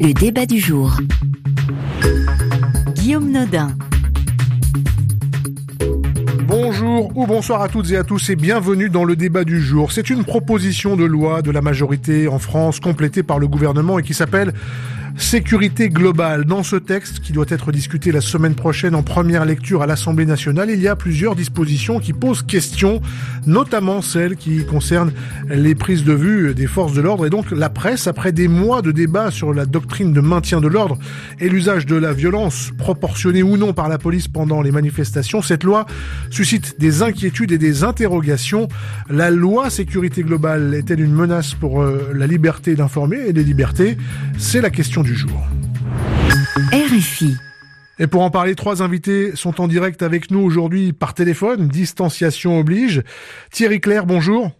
Le 0.00 0.12
débat 0.12 0.46
du 0.46 0.60
jour. 0.60 0.96
Guillaume 2.94 3.32
Nodin. 3.32 3.76
Bonjour 6.46 7.10
ou 7.16 7.26
bonsoir 7.26 7.62
à 7.62 7.68
toutes 7.68 7.90
et 7.90 7.96
à 7.96 8.04
tous 8.04 8.30
et 8.30 8.36
bienvenue 8.36 8.90
dans 8.90 9.04
le 9.04 9.16
débat 9.16 9.42
du 9.42 9.60
jour. 9.60 9.90
C'est 9.90 10.08
une 10.08 10.24
proposition 10.24 10.96
de 10.96 11.04
loi 11.04 11.42
de 11.42 11.50
la 11.50 11.60
majorité 11.62 12.28
en 12.28 12.38
France 12.38 12.78
complétée 12.78 13.24
par 13.24 13.40
le 13.40 13.48
gouvernement 13.48 13.98
et 13.98 14.04
qui 14.04 14.14
s'appelle 14.14 14.52
Sécurité 15.18 15.88
globale. 15.88 16.44
Dans 16.44 16.62
ce 16.62 16.76
texte, 16.76 17.18
qui 17.18 17.32
doit 17.32 17.44
être 17.48 17.72
discuté 17.72 18.12
la 18.12 18.20
semaine 18.20 18.54
prochaine 18.54 18.94
en 18.94 19.02
première 19.02 19.44
lecture 19.44 19.82
à 19.82 19.86
l'Assemblée 19.86 20.24
nationale, 20.24 20.70
il 20.70 20.80
y 20.80 20.86
a 20.86 20.94
plusieurs 20.94 21.34
dispositions 21.34 21.98
qui 21.98 22.12
posent 22.12 22.42
question, 22.42 23.02
notamment 23.44 24.00
celles 24.00 24.36
qui 24.36 24.64
concernent 24.64 25.12
les 25.50 25.74
prises 25.74 26.04
de 26.04 26.12
vue 26.12 26.54
des 26.54 26.68
forces 26.68 26.94
de 26.94 27.00
l'ordre 27.02 27.26
et 27.26 27.30
donc 27.30 27.50
la 27.50 27.68
presse. 27.68 28.06
Après 28.06 28.30
des 28.30 28.46
mois 28.46 28.80
de 28.80 28.92
débats 28.92 29.32
sur 29.32 29.52
la 29.52 29.66
doctrine 29.66 30.12
de 30.12 30.20
maintien 30.20 30.60
de 30.60 30.68
l'ordre 30.68 30.96
et 31.40 31.48
l'usage 31.48 31.84
de 31.84 31.96
la 31.96 32.12
violence, 32.12 32.70
proportionnée 32.78 33.42
ou 33.42 33.56
non 33.56 33.72
par 33.72 33.88
la 33.88 33.98
police 33.98 34.28
pendant 34.28 34.62
les 34.62 34.70
manifestations, 34.70 35.42
cette 35.42 35.64
loi 35.64 35.84
suscite 36.30 36.78
des 36.78 37.02
inquiétudes 37.02 37.50
et 37.50 37.58
des 37.58 37.82
interrogations. 37.82 38.68
La 39.10 39.30
loi 39.30 39.68
sécurité 39.68 40.22
globale 40.22 40.74
est-elle 40.74 41.00
une 41.00 41.14
menace 41.14 41.54
pour 41.54 41.82
euh, 41.82 42.12
la 42.14 42.28
liberté 42.28 42.76
d'informer 42.76 43.18
et 43.26 43.32
des 43.32 43.44
libertés? 43.44 43.98
C'est 44.38 44.60
la 44.60 44.70
question 44.70 45.02
du 45.02 45.07
jour. 45.14 45.40
RFI. 46.72 47.36
Et 47.98 48.06
pour 48.06 48.22
en 48.22 48.30
parler, 48.30 48.54
trois 48.54 48.82
invités 48.82 49.34
sont 49.34 49.60
en 49.60 49.68
direct 49.68 50.02
avec 50.02 50.30
nous 50.30 50.40
aujourd'hui 50.40 50.92
par 50.92 51.14
téléphone, 51.14 51.68
distanciation 51.68 52.58
oblige. 52.58 53.02
Thierry 53.50 53.80
Claire, 53.80 54.06
bonjour. 54.06 54.52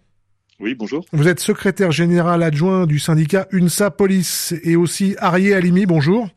Oui, 0.60 0.74
bonjour. 0.74 1.04
Vous 1.12 1.28
êtes 1.28 1.38
secrétaire 1.38 1.92
général 1.92 2.42
adjoint 2.42 2.86
du 2.86 2.98
syndicat 2.98 3.46
UNSA 3.52 3.92
Police 3.92 4.54
et 4.64 4.74
aussi 4.74 5.14
Arié 5.18 5.54
Alimi, 5.54 5.86
bonjour. 5.86 6.28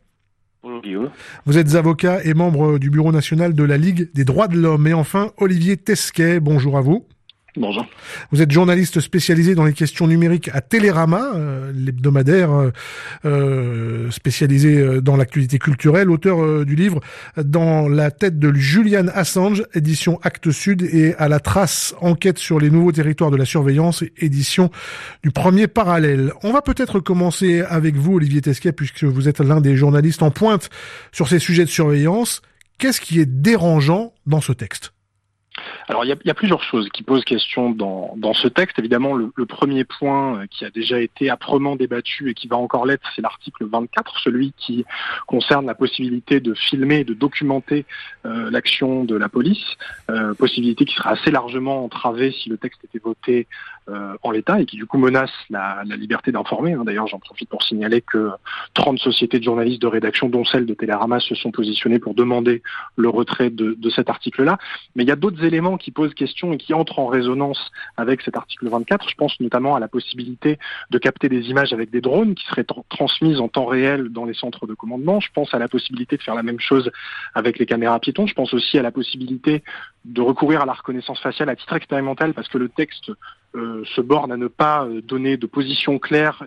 Bonjour. 0.62 1.10
Vous 1.44 1.58
êtes 1.58 1.74
avocat 1.74 2.22
et 2.24 2.34
membre 2.34 2.78
du 2.78 2.88
bureau 2.88 3.10
national 3.10 3.52
de 3.52 3.64
la 3.64 3.76
Ligue 3.76 4.10
des 4.14 4.24
droits 4.24 4.46
de 4.46 4.56
l'homme. 4.56 4.86
Et 4.86 4.94
enfin, 4.94 5.32
Olivier 5.38 5.76
Tesquet, 5.76 6.38
bonjour 6.38 6.78
à 6.78 6.82
vous. 6.82 7.04
Bonjour. 7.58 7.84
Vous 8.30 8.40
êtes 8.40 8.50
journaliste 8.50 9.00
spécialisé 9.00 9.54
dans 9.54 9.66
les 9.66 9.74
questions 9.74 10.06
numériques 10.06 10.48
à 10.54 10.62
Télérama, 10.62 11.32
euh, 11.34 11.70
l'hebdomadaire 11.74 12.50
euh, 12.50 12.70
euh, 13.26 14.10
spécialisé 14.10 15.02
dans 15.02 15.16
l'actualité 15.16 15.58
culturelle, 15.58 16.10
auteur 16.10 16.64
du 16.64 16.74
livre 16.74 17.00
Dans 17.36 17.90
la 17.90 18.10
tête 18.10 18.38
de 18.38 18.54
Julian 18.54 19.06
Assange, 19.12 19.64
édition 19.74 20.18
Actes 20.22 20.50
Sud, 20.50 20.80
et 20.80 21.14
à 21.16 21.28
la 21.28 21.40
trace, 21.40 21.94
enquête 22.00 22.38
sur 22.38 22.58
les 22.58 22.70
nouveaux 22.70 22.92
territoires 22.92 23.30
de 23.30 23.36
la 23.36 23.44
surveillance, 23.44 24.02
édition 24.16 24.70
du 25.22 25.30
premier 25.30 25.66
parallèle. 25.66 26.32
On 26.42 26.54
va 26.54 26.62
peut-être 26.62 27.00
commencer 27.00 27.60
avec 27.60 27.96
vous, 27.96 28.14
Olivier 28.14 28.40
Tesquet, 28.40 28.72
puisque 28.72 29.04
vous 29.04 29.28
êtes 29.28 29.40
l'un 29.40 29.60
des 29.60 29.76
journalistes 29.76 30.22
en 30.22 30.30
pointe 30.30 30.70
sur 31.12 31.28
ces 31.28 31.38
sujets 31.38 31.66
de 31.66 31.70
surveillance. 31.70 32.40
Qu'est-ce 32.78 33.02
qui 33.02 33.20
est 33.20 33.26
dérangeant 33.26 34.14
dans 34.24 34.40
ce 34.40 34.52
texte? 34.52 34.94
Alors 35.92 36.06
il 36.06 36.08
y, 36.08 36.30
a, 36.30 36.34
plusieurs 36.34 36.62
choses 36.62 36.88
qui 36.88 37.02
posent 37.02 37.22
question 37.22 37.70
dans, 37.70 38.32
ce 38.32 38.48
texte. 38.48 38.78
Évidemment, 38.78 39.12
le, 39.12 39.44
premier 39.44 39.84
point 39.84 40.38
euh, 40.38 40.46
qui 40.50 40.64
a 40.64 40.70
déjà 40.70 40.98
été 40.98 41.28
âprement 41.28 41.76
débattu 41.76 42.30
et 42.30 42.34
qui 42.34 42.48
va 42.48 42.56
encore 42.56 42.86
l'être, 42.86 43.06
c'est 43.14 43.20
l'article 43.20 43.66
24, 43.66 44.18
celui 44.20 44.54
qui 44.56 44.86
concerne 45.26 45.66
la 45.66 45.74
possibilité 45.74 46.40
de 46.40 46.54
filmer 46.54 47.04
de 47.04 47.12
documenter 47.12 47.84
euh, 48.24 48.50
l'action 48.50 49.04
de 49.04 49.14
la 49.16 49.28
police, 49.28 49.76
euh, 50.08 50.32
possibilité 50.32 50.86
qui 50.86 50.94
sera 50.94 51.10
assez 51.10 51.30
largement 51.30 51.84
entravée 51.84 52.32
si 52.32 52.48
le 52.48 52.56
texte 52.56 52.82
était 52.84 52.98
voté 52.98 53.46
en 54.22 54.30
l'état 54.30 54.60
et 54.60 54.64
qui 54.64 54.76
du 54.76 54.86
coup 54.86 54.96
menace 54.96 55.32
la, 55.50 55.82
la 55.84 55.96
liberté 55.96 56.30
d'informer. 56.30 56.72
Hein. 56.72 56.84
D'ailleurs, 56.86 57.08
j'en 57.08 57.18
profite 57.18 57.48
pour 57.48 57.64
signaler 57.64 58.00
que 58.00 58.30
30 58.74 59.00
sociétés 59.00 59.40
de 59.40 59.44
journalistes 59.44 59.82
de 59.82 59.88
rédaction, 59.88 60.28
dont 60.28 60.44
celle 60.44 60.66
de 60.66 60.74
Télérama, 60.74 61.18
se 61.18 61.34
sont 61.34 61.50
positionnées 61.50 61.98
pour 61.98 62.14
demander 62.14 62.62
le 62.96 63.08
retrait 63.08 63.50
de, 63.50 63.74
de 63.76 63.90
cet 63.90 64.08
article-là. 64.08 64.56
Mais 64.94 65.02
il 65.02 65.08
y 65.08 65.12
a 65.12 65.16
d'autres 65.16 65.44
éléments 65.44 65.78
qui 65.82 65.90
posent 65.90 66.14
question 66.14 66.52
et 66.52 66.56
qui 66.56 66.74
entrent 66.74 66.98
en 66.98 67.06
résonance 67.06 67.70
avec 67.96 68.22
cet 68.22 68.36
article 68.36 68.68
24. 68.68 69.08
Je 69.08 69.14
pense 69.14 69.38
notamment 69.40 69.74
à 69.74 69.80
la 69.80 69.88
possibilité 69.88 70.58
de 70.90 70.98
capter 70.98 71.28
des 71.28 71.50
images 71.50 71.72
avec 71.72 71.90
des 71.90 72.00
drones 72.00 72.34
qui 72.34 72.46
seraient 72.46 72.66
transmises 72.88 73.40
en 73.40 73.48
temps 73.48 73.66
réel 73.66 74.08
dans 74.08 74.24
les 74.24 74.34
centres 74.34 74.66
de 74.66 74.74
commandement. 74.74 75.20
Je 75.20 75.28
pense 75.34 75.52
à 75.54 75.58
la 75.58 75.68
possibilité 75.68 76.16
de 76.16 76.22
faire 76.22 76.34
la 76.34 76.42
même 76.42 76.60
chose 76.60 76.90
avec 77.34 77.58
les 77.58 77.66
caméras 77.66 77.98
piétons. 78.00 78.26
Je 78.26 78.34
pense 78.34 78.54
aussi 78.54 78.78
à 78.78 78.82
la 78.82 78.90
possibilité 78.90 79.62
de 80.04 80.20
recourir 80.20 80.62
à 80.62 80.66
la 80.66 80.72
reconnaissance 80.72 81.20
faciale 81.20 81.48
à 81.48 81.56
titre 81.56 81.74
expérimental 81.74 82.34
parce 82.34 82.48
que 82.48 82.58
le 82.58 82.68
texte 82.68 83.10
euh, 83.54 83.84
se 83.84 84.00
borne 84.00 84.32
à 84.32 84.38
ne 84.38 84.48
pas 84.48 84.84
euh, 84.84 85.02
donner 85.02 85.36
de 85.36 85.46
position 85.46 85.98
claire 85.98 86.42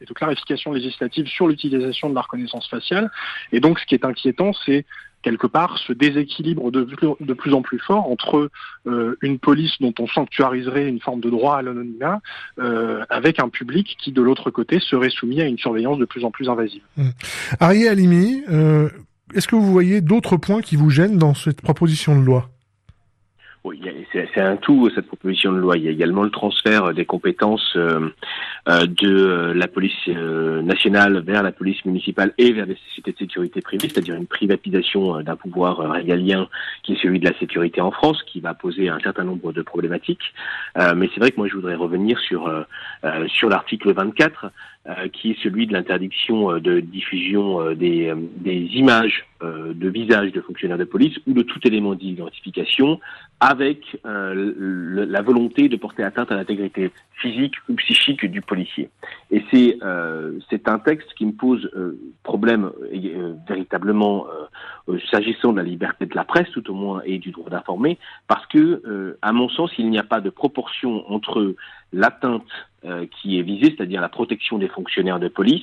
et 0.00 0.04
de 0.04 0.12
clarification 0.12 0.72
législative 0.72 1.28
sur 1.28 1.46
l'utilisation 1.46 2.10
de 2.10 2.16
la 2.16 2.22
reconnaissance 2.22 2.68
faciale. 2.68 3.10
Et 3.52 3.60
donc, 3.60 3.78
ce 3.78 3.86
qui 3.86 3.94
est 3.94 4.04
inquiétant, 4.04 4.52
c'est 4.66 4.84
quelque 5.22 5.46
part 5.46 5.78
ce 5.78 5.92
déséquilibre 5.92 6.70
de, 6.70 6.84
plus 7.34 7.54
en 7.54 7.62
plus 7.62 7.78
fort 7.78 8.10
entre 8.10 8.50
euh, 8.86 9.16
une 9.22 9.38
police 9.38 9.72
dont 9.80 9.94
on 9.98 10.06
sanctuariserait 10.06 10.88
une 10.88 11.00
forme 11.00 11.20
de 11.20 11.30
droit 11.30 11.56
à 11.56 11.62
l'anonymat 11.62 12.20
euh, 12.58 13.04
avec 13.08 13.38
un 13.38 13.48
public 13.48 13.96
qui 13.98 14.12
de 14.12 14.22
l'autre 14.22 14.50
côté 14.50 14.80
serait 14.80 15.10
soumis 15.10 15.40
à 15.40 15.46
une 15.46 15.58
surveillance 15.58 15.98
de 15.98 16.04
plus 16.04 16.24
en 16.24 16.30
plus 16.30 16.48
invasive. 16.48 16.82
Mmh. 16.96 17.08
Arié 17.60 17.88
Alimi, 17.88 18.42
euh, 18.50 18.90
est-ce 19.34 19.48
que 19.48 19.56
vous 19.56 19.70
voyez 19.70 20.00
d'autres 20.00 20.36
points 20.36 20.60
qui 20.60 20.76
vous 20.76 20.90
gênent 20.90 21.18
dans 21.18 21.34
cette 21.34 21.62
proposition 21.62 22.18
de 22.18 22.24
loi? 22.24 22.51
Oui, 23.64 23.80
c'est 24.12 24.40
un 24.40 24.56
tout 24.56 24.90
cette 24.92 25.06
proposition 25.06 25.52
de 25.52 25.58
loi. 25.58 25.76
Il 25.76 25.84
y 25.84 25.88
a 25.88 25.92
également 25.92 26.24
le 26.24 26.30
transfert 26.30 26.92
des 26.92 27.04
compétences 27.04 27.74
euh, 27.76 28.08
euh, 28.68 28.86
de 28.86 29.52
la 29.54 29.68
police 29.68 29.92
euh, 30.08 30.62
nationale 30.62 31.20
vers 31.20 31.44
la 31.44 31.52
police 31.52 31.84
municipale 31.84 32.32
et 32.38 32.50
vers 32.52 32.66
les 32.66 32.74
sociétés 32.88 33.12
de 33.12 33.18
sécurité 33.18 33.60
privée, 33.60 33.88
c'est-à-dire 33.88 34.16
une 34.16 34.26
privatisation 34.26 35.20
d'un 35.22 35.36
pouvoir 35.36 35.78
régalien 35.78 36.48
qui 36.82 36.94
est 36.94 37.02
celui 37.02 37.20
de 37.20 37.28
la 37.28 37.38
sécurité 37.38 37.80
en 37.80 37.92
France, 37.92 38.20
qui 38.24 38.40
va 38.40 38.52
poser 38.52 38.88
un 38.88 38.98
certain 38.98 39.22
nombre 39.22 39.52
de 39.52 39.62
problématiques. 39.62 40.34
mais 40.96 41.08
c'est 41.14 41.20
vrai 41.20 41.30
que 41.30 41.36
moi 41.36 41.46
je 41.46 41.54
voudrais 41.54 41.76
revenir 41.76 42.18
sur 42.18 42.50
sur 43.28 43.48
l'article 43.48 43.92
24 43.92 44.50
euh, 44.81 44.81
qui 45.12 45.30
est 45.30 45.42
celui 45.42 45.68
de 45.68 45.72
l'interdiction 45.72 46.50
euh, 46.50 46.60
de 46.60 46.80
diffusion 46.80 47.60
euh, 47.60 47.74
des, 47.74 48.12
des, 48.36 48.68
images 48.74 49.26
de 49.42 49.88
visage 49.88 50.30
de 50.30 50.40
fonctionnaires 50.40 50.78
de 50.78 50.84
police 50.84 51.18
ou 51.26 51.32
de 51.32 51.42
tout 51.42 51.58
élément 51.66 51.96
d'identification 51.96 53.00
avec 53.40 54.00
la 54.04 55.20
volonté 55.20 55.68
de 55.68 55.74
porter 55.74 56.04
atteinte 56.04 56.30
à 56.30 56.36
l'intégrité 56.36 56.92
physique 57.14 57.54
ou 57.68 57.74
psychique 57.74 58.24
du 58.24 58.40
policier. 58.40 58.88
Et 59.32 59.42
c'est 59.50 59.78
c'est 60.48 60.68
un 60.68 60.78
texte 60.78 61.12
qui 61.14 61.26
me 61.26 61.32
pose 61.32 61.68
problème 62.22 62.70
véritablement 63.48 64.26
s'agissant 65.10 65.52
de 65.52 65.56
la 65.56 65.64
liberté 65.64 66.06
de 66.06 66.14
la 66.14 66.22
presse, 66.22 66.48
tout 66.52 66.70
au 66.70 66.74
moins, 66.74 67.02
et 67.04 67.18
du 67.18 67.32
droit 67.32 67.50
d'informer, 67.50 67.98
parce 68.28 68.46
que, 68.46 69.16
à 69.22 69.32
mon 69.32 69.48
sens, 69.48 69.72
il 69.76 69.90
n'y 69.90 69.98
a 69.98 70.04
pas 70.04 70.20
de 70.20 70.30
proportion 70.30 71.02
entre 71.10 71.56
l'atteinte 71.92 72.46
euh, 72.46 72.71
qui 73.10 73.38
est 73.38 73.42
visée, 73.42 73.74
c'est-à-dire 73.76 74.00
la 74.00 74.08
protection 74.08 74.58
des 74.58 74.68
fonctionnaires 74.68 75.20
de 75.20 75.28
police, 75.28 75.62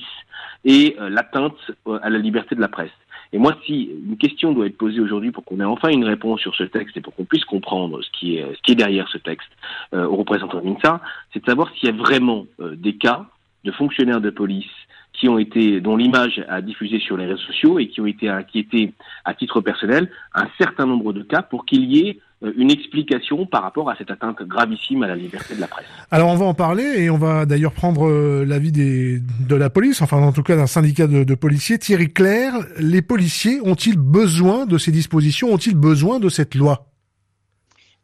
et 0.64 0.96
euh, 1.00 1.08
l'atteinte 1.08 1.56
euh, 1.86 1.98
à 2.02 2.10
la 2.10 2.18
liberté 2.18 2.54
de 2.54 2.60
la 2.60 2.68
presse. 2.68 2.90
Et 3.32 3.38
moi, 3.38 3.56
si 3.64 3.90
une 4.06 4.16
question 4.16 4.52
doit 4.52 4.66
être 4.66 4.76
posée 4.76 5.00
aujourd'hui 5.00 5.30
pour 5.30 5.44
qu'on 5.44 5.60
ait 5.60 5.64
enfin 5.64 5.88
une 5.88 6.04
réponse 6.04 6.40
sur 6.40 6.54
ce 6.56 6.64
texte 6.64 6.96
et 6.96 7.00
pour 7.00 7.14
qu'on 7.14 7.24
puisse 7.24 7.44
comprendre 7.44 8.02
ce 8.02 8.10
qui 8.10 8.36
est, 8.36 8.54
ce 8.54 8.62
qui 8.62 8.72
est 8.72 8.76
derrière 8.76 9.08
ce 9.08 9.18
texte 9.18 9.48
euh, 9.94 10.06
aux 10.06 10.16
représentants 10.16 10.60
de 10.60 10.66
l'INSA, 10.66 11.00
c'est 11.32 11.40
de 11.40 11.46
savoir 11.46 11.70
s'il 11.74 11.88
y 11.88 11.92
a 11.92 11.96
vraiment 11.96 12.46
des 12.58 12.96
cas 12.96 13.26
de 13.64 13.70
fonctionnaires 13.70 14.20
de 14.20 14.30
police 14.30 14.70
qui 15.12 15.28
ont 15.28 15.38
été, 15.38 15.80
dont 15.80 15.96
l'image 15.96 16.42
a 16.48 16.60
diffusé 16.60 16.98
sur 16.98 17.16
les 17.16 17.26
réseaux 17.26 17.42
sociaux 17.42 17.78
et 17.78 17.88
qui 17.88 18.00
ont 18.00 18.06
été 18.06 18.28
inquiétés 18.28 18.94
à 19.24 19.34
titre 19.34 19.60
personnel, 19.60 20.10
un 20.34 20.48
certain 20.58 20.86
nombre 20.86 21.12
de 21.12 21.22
cas 21.22 21.42
pour 21.42 21.66
qu'il 21.66 21.84
y 21.84 22.08
ait 22.08 22.18
euh, 22.18 22.20
une 22.56 22.70
explication 22.70 23.44
par 23.44 23.62
rapport 23.62 23.90
à 23.90 23.96
cette 23.96 24.10
atteinte 24.10 24.42
gravissime 24.42 25.02
à 25.02 25.06
la 25.06 25.16
liberté 25.16 25.54
de 25.54 25.60
la 25.60 25.68
presse. 25.68 25.86
Alors 26.10 26.30
on 26.30 26.36
va 26.36 26.46
en 26.46 26.54
parler 26.54 26.84
et 26.84 27.10
on 27.10 27.18
va 27.18 27.44
d'ailleurs 27.44 27.72
prendre 27.72 28.08
euh, 28.08 28.44
l'avis 28.46 28.72
des 28.72 29.20
de 29.20 29.54
la 29.56 29.68
police, 29.68 30.00
enfin 30.00 30.18
en 30.22 30.32
tout 30.32 30.42
cas 30.42 30.56
d'un 30.56 30.66
syndicat 30.66 31.06
de, 31.06 31.24
de, 31.24 31.34
policiers. 31.34 31.78
Thierry 31.78 32.12
Claire, 32.12 32.54
les 32.78 33.02
policiers 33.02 33.60
ont-ils 33.62 33.98
besoin 33.98 34.64
de 34.64 34.78
ces 34.78 34.90
dispositions? 34.90 35.52
Ont-ils 35.52 35.76
besoin 35.76 36.18
de 36.18 36.28
cette 36.28 36.54
loi? 36.54 36.86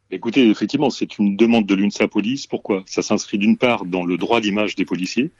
Écoutez, 0.09 0.49
effectivement, 0.49 0.89
c'est 0.89 1.17
une 1.17 1.35
demande 1.35 1.65
de 1.65 1.75
l'UNSA 1.75 2.07
Police. 2.07 2.47
Pourquoi? 2.47 2.83
Ça 2.85 3.01
s'inscrit 3.01 3.37
d'une 3.37 3.57
part 3.57 3.85
dans 3.85 4.05
le 4.05 4.17
droit 4.17 4.39
d'image 4.39 4.75
des 4.75 4.85
policiers, 4.85 5.31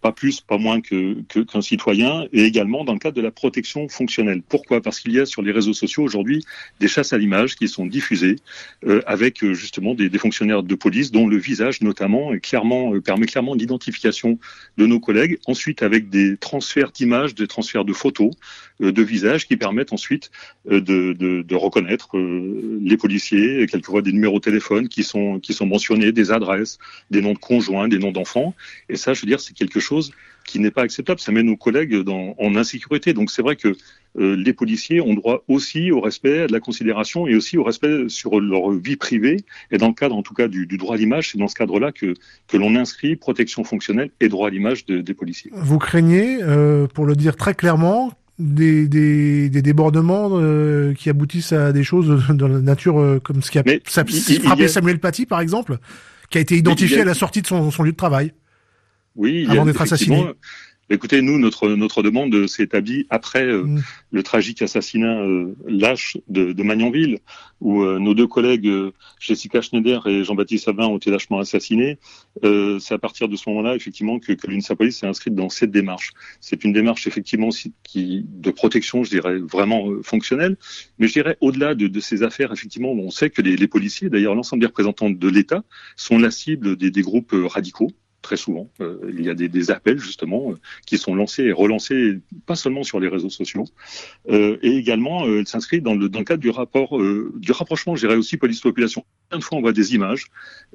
pas 0.00 0.12
plus, 0.12 0.40
pas 0.40 0.58
moins 0.58 0.80
que 0.80 1.14
qu'un 1.28 1.44
que, 1.44 1.60
citoyen, 1.60 2.26
et 2.32 2.44
également 2.44 2.84
dans 2.84 2.92
le 2.92 2.98
cadre 2.98 3.16
de 3.16 3.22
la 3.22 3.30
protection 3.30 3.88
fonctionnelle. 3.88 4.42
Pourquoi? 4.48 4.80
Parce 4.80 5.00
qu'il 5.00 5.12
y 5.12 5.20
a 5.20 5.26
sur 5.26 5.42
les 5.42 5.52
réseaux 5.52 5.72
sociaux 5.72 6.02
aujourd'hui 6.02 6.44
des 6.80 6.88
chasses 6.88 7.12
à 7.12 7.18
l'image 7.18 7.56
qui 7.56 7.66
sont 7.68 7.86
diffusées 7.86 8.36
euh, 8.86 9.02
avec 9.06 9.42
euh, 9.42 9.54
justement 9.54 9.94
des, 9.94 10.10
fonctionnaires 10.18 10.62
de 10.62 10.74
police 10.74 11.10
dont 11.10 11.26
le 11.26 11.36
visage 11.36 11.80
notamment 11.80 12.32
euh, 12.32 13.00
permet 13.00 13.26
clairement 13.26 13.54
l'identification 13.54 14.38
de 14.76 14.86
nos 14.86 15.00
collègues. 15.00 15.38
Ensuite, 15.46 15.82
avec 15.82 16.08
des 16.08 16.36
transferts 16.36 16.92
d'images, 16.92 17.34
des 17.34 17.46
transferts 17.46 17.84
de 17.84 17.92
photos 17.92 18.30
de 18.80 19.02
visages 19.02 19.46
qui 19.46 19.56
permettent 19.56 19.92
ensuite 19.92 20.30
euh, 20.70 20.80
de, 20.80 21.54
reconnaître 21.54 22.16
euh, 22.16 22.78
les 22.82 22.96
policiers, 22.96 23.66
quelquefois 23.66 24.02
des 24.02 24.12
numéros 24.12 24.38
de 24.38 24.44
téléphone 24.44 24.88
qui 24.88 25.02
sont 25.02 25.40
mentionnés, 25.62 26.12
des 26.12 26.30
adresses, 26.30 26.78
des 27.10 27.22
noms 27.22 27.32
de 27.32 27.38
conjoints, 27.38 27.88
des 27.88 27.98
noms 27.98 28.12
d'enfants. 28.12 28.54
Et 28.88 28.96
ça, 28.96 29.14
je 29.14 29.22
veux 29.22 29.26
dire, 29.26 29.40
c'est 29.40 29.54
quelque 29.54 29.80
chose 29.80 30.12
qui 30.46 30.60
n'est 30.60 30.70
pas 30.70 30.82
acceptable. 30.82 31.20
Ça 31.20 31.32
met 31.32 31.42
nos 31.42 31.56
collègues 31.56 32.04
en 32.08 32.56
insécurité. 32.56 33.12
Donc 33.12 33.30
c'est 33.30 33.42
vrai 33.42 33.56
que 33.56 33.76
euh, 34.18 34.34
les 34.36 34.52
policiers 34.52 35.00
ont 35.00 35.14
droit 35.14 35.44
aussi 35.48 35.90
au 35.90 36.00
respect, 36.00 36.42
à 36.42 36.46
de 36.46 36.52
la 36.52 36.60
considération 36.60 37.26
et 37.26 37.34
aussi 37.34 37.58
au 37.58 37.64
respect 37.64 38.08
sur 38.08 38.40
leur 38.40 38.70
vie 38.70 38.96
privée. 38.96 39.38
Et 39.70 39.78
dans 39.78 39.88
le 39.88 39.94
cadre, 39.94 40.16
en 40.16 40.22
tout 40.22 40.34
cas, 40.34 40.48
du, 40.48 40.66
droit 40.78 40.94
à 40.94 40.98
l'image, 40.98 41.32
c'est 41.32 41.38
dans 41.38 41.48
ce 41.48 41.54
cadre-là 41.54 41.92
que, 41.92 42.14
l'on 42.54 42.74
inscrit 42.76 43.16
protection 43.16 43.64
fonctionnelle 43.64 44.10
et 44.20 44.28
droit 44.28 44.48
à 44.48 44.50
l'image 44.50 44.86
de, 44.86 45.00
des 45.00 45.12
policiers. 45.12 45.50
Vous 45.54 45.78
craignez, 45.78 46.38
euh, 46.42 46.86
pour 46.86 47.04
le 47.04 47.14
dire 47.14 47.36
très 47.36 47.54
clairement, 47.54 48.12
des, 48.38 48.86
des, 48.88 49.48
des 49.48 49.62
débordements 49.62 50.30
euh, 50.32 50.92
qui 50.94 51.08
aboutissent 51.10 51.52
à 51.52 51.72
des 51.72 51.84
choses 51.84 52.24
de 52.28 52.46
la 52.46 52.60
nature 52.60 52.98
euh, 53.00 53.18
comme 53.20 53.42
ce 53.42 53.50
qui 53.50 53.58
a, 53.58 53.62
Mais 53.64 53.80
frappé 53.84 54.64
a- 54.64 54.68
Samuel 54.68 54.98
Paty, 54.98 55.26
par 55.26 55.40
exemple, 55.40 55.78
qui 56.30 56.38
a 56.38 56.40
été 56.40 56.56
identifié 56.56 56.98
a- 56.98 57.02
à 57.02 57.04
la 57.04 57.14
sortie 57.14 57.42
de 57.42 57.46
son, 57.46 57.70
son 57.70 57.82
lieu 57.82 57.92
de 57.92 57.96
travail. 57.96 58.32
Oui, 59.14 59.46
Avant 59.48 59.64
d'être 59.64 59.80
assassiné. 59.80 60.26
Écoutez, 60.88 61.20
nous, 61.20 61.38
notre, 61.38 61.68
notre 61.70 62.02
demande 62.02 62.46
s'est 62.46 62.62
établie 62.62 63.06
après 63.10 63.44
euh, 63.44 63.66
Mm. 63.66 63.82
le 64.10 64.22
tragique 64.22 64.62
assassinat 64.62 65.20
euh, 65.20 65.54
lâche 65.66 66.16
de, 66.28 66.52
de 66.52 66.62
Magnanville, 66.62 67.18
où 67.60 67.82
euh, 67.82 67.98
nos 67.98 68.14
deux 68.14 68.26
collègues, 68.26 68.68
euh, 68.68 68.92
Jessica 69.18 69.60
Schneider 69.60 70.06
et 70.06 70.24
Jean-Baptiste 70.24 70.66
Savin, 70.66 70.86
ont 70.86 70.96
été 70.96 71.10
lâchement 71.10 71.38
assassinés. 71.38 71.98
Euh, 72.44 72.78
c'est 72.78 72.94
à 72.94 72.98
partir 72.98 73.28
de 73.28 73.36
ce 73.36 73.48
moment-là, 73.48 73.74
effectivement, 73.74 74.18
que, 74.18 74.32
que 74.32 74.46
l'UNSA 74.46 74.76
Police 74.76 74.98
s'est 74.98 75.06
inscrite 75.06 75.34
dans 75.34 75.48
cette 75.48 75.70
démarche. 75.70 76.12
C'est 76.40 76.64
une 76.64 76.72
démarche, 76.72 77.06
effectivement, 77.06 77.48
qui, 77.82 78.24
de 78.28 78.50
protection, 78.50 79.04
je 79.04 79.10
dirais, 79.10 79.38
vraiment 79.38 79.90
euh, 79.90 80.02
fonctionnelle. 80.02 80.56
Mais 80.98 81.08
je 81.08 81.14
dirais, 81.14 81.36
au-delà 81.40 81.74
de, 81.74 81.88
de 81.88 82.00
ces 82.00 82.22
affaires, 82.22 82.52
effectivement, 82.52 82.92
on 82.92 83.10
sait 83.10 83.30
que 83.30 83.42
les, 83.42 83.56
les 83.56 83.68
policiers, 83.68 84.08
d'ailleurs 84.10 84.34
l'ensemble 84.34 84.60
des 84.60 84.66
représentants 84.66 85.10
de 85.10 85.28
l'État, 85.28 85.64
sont 85.96 86.18
la 86.18 86.30
cible 86.30 86.76
des, 86.76 86.90
des 86.90 87.02
groupes 87.02 87.32
euh, 87.32 87.46
radicaux. 87.46 87.90
Très 88.26 88.36
souvent, 88.36 88.68
Euh, 88.80 88.98
il 89.08 89.24
y 89.24 89.30
a 89.30 89.34
des, 89.34 89.70
appels 89.70 90.00
justement 90.00 90.50
euh, 90.50 90.54
qui 90.84 90.98
sont 90.98 91.14
lancés 91.14 91.44
et 91.44 91.52
relancés, 91.52 92.18
pas 92.44 92.56
seulement 92.56 92.82
sur 92.82 92.98
les 92.98 93.06
réseaux 93.06 93.30
sociaux, 93.30 93.66
euh, 94.28 94.56
et 94.62 94.76
également 94.76 95.24
elle 95.26 95.46
s'inscrit 95.46 95.80
dans 95.80 95.94
le, 95.94 96.08
dans 96.08 96.18
le 96.18 96.24
cadre 96.24 96.42
du 96.42 96.50
rapport, 96.50 97.00
du 97.36 97.52
rapprochement, 97.52 97.94
je 97.94 98.06
aussi 98.08 98.36
police-population. 98.36 99.04
Plein 99.28 99.38
de 99.38 99.44
fois, 99.44 99.58
on 99.58 99.60
voit 99.60 99.72
des 99.72 99.94
images, 99.94 100.26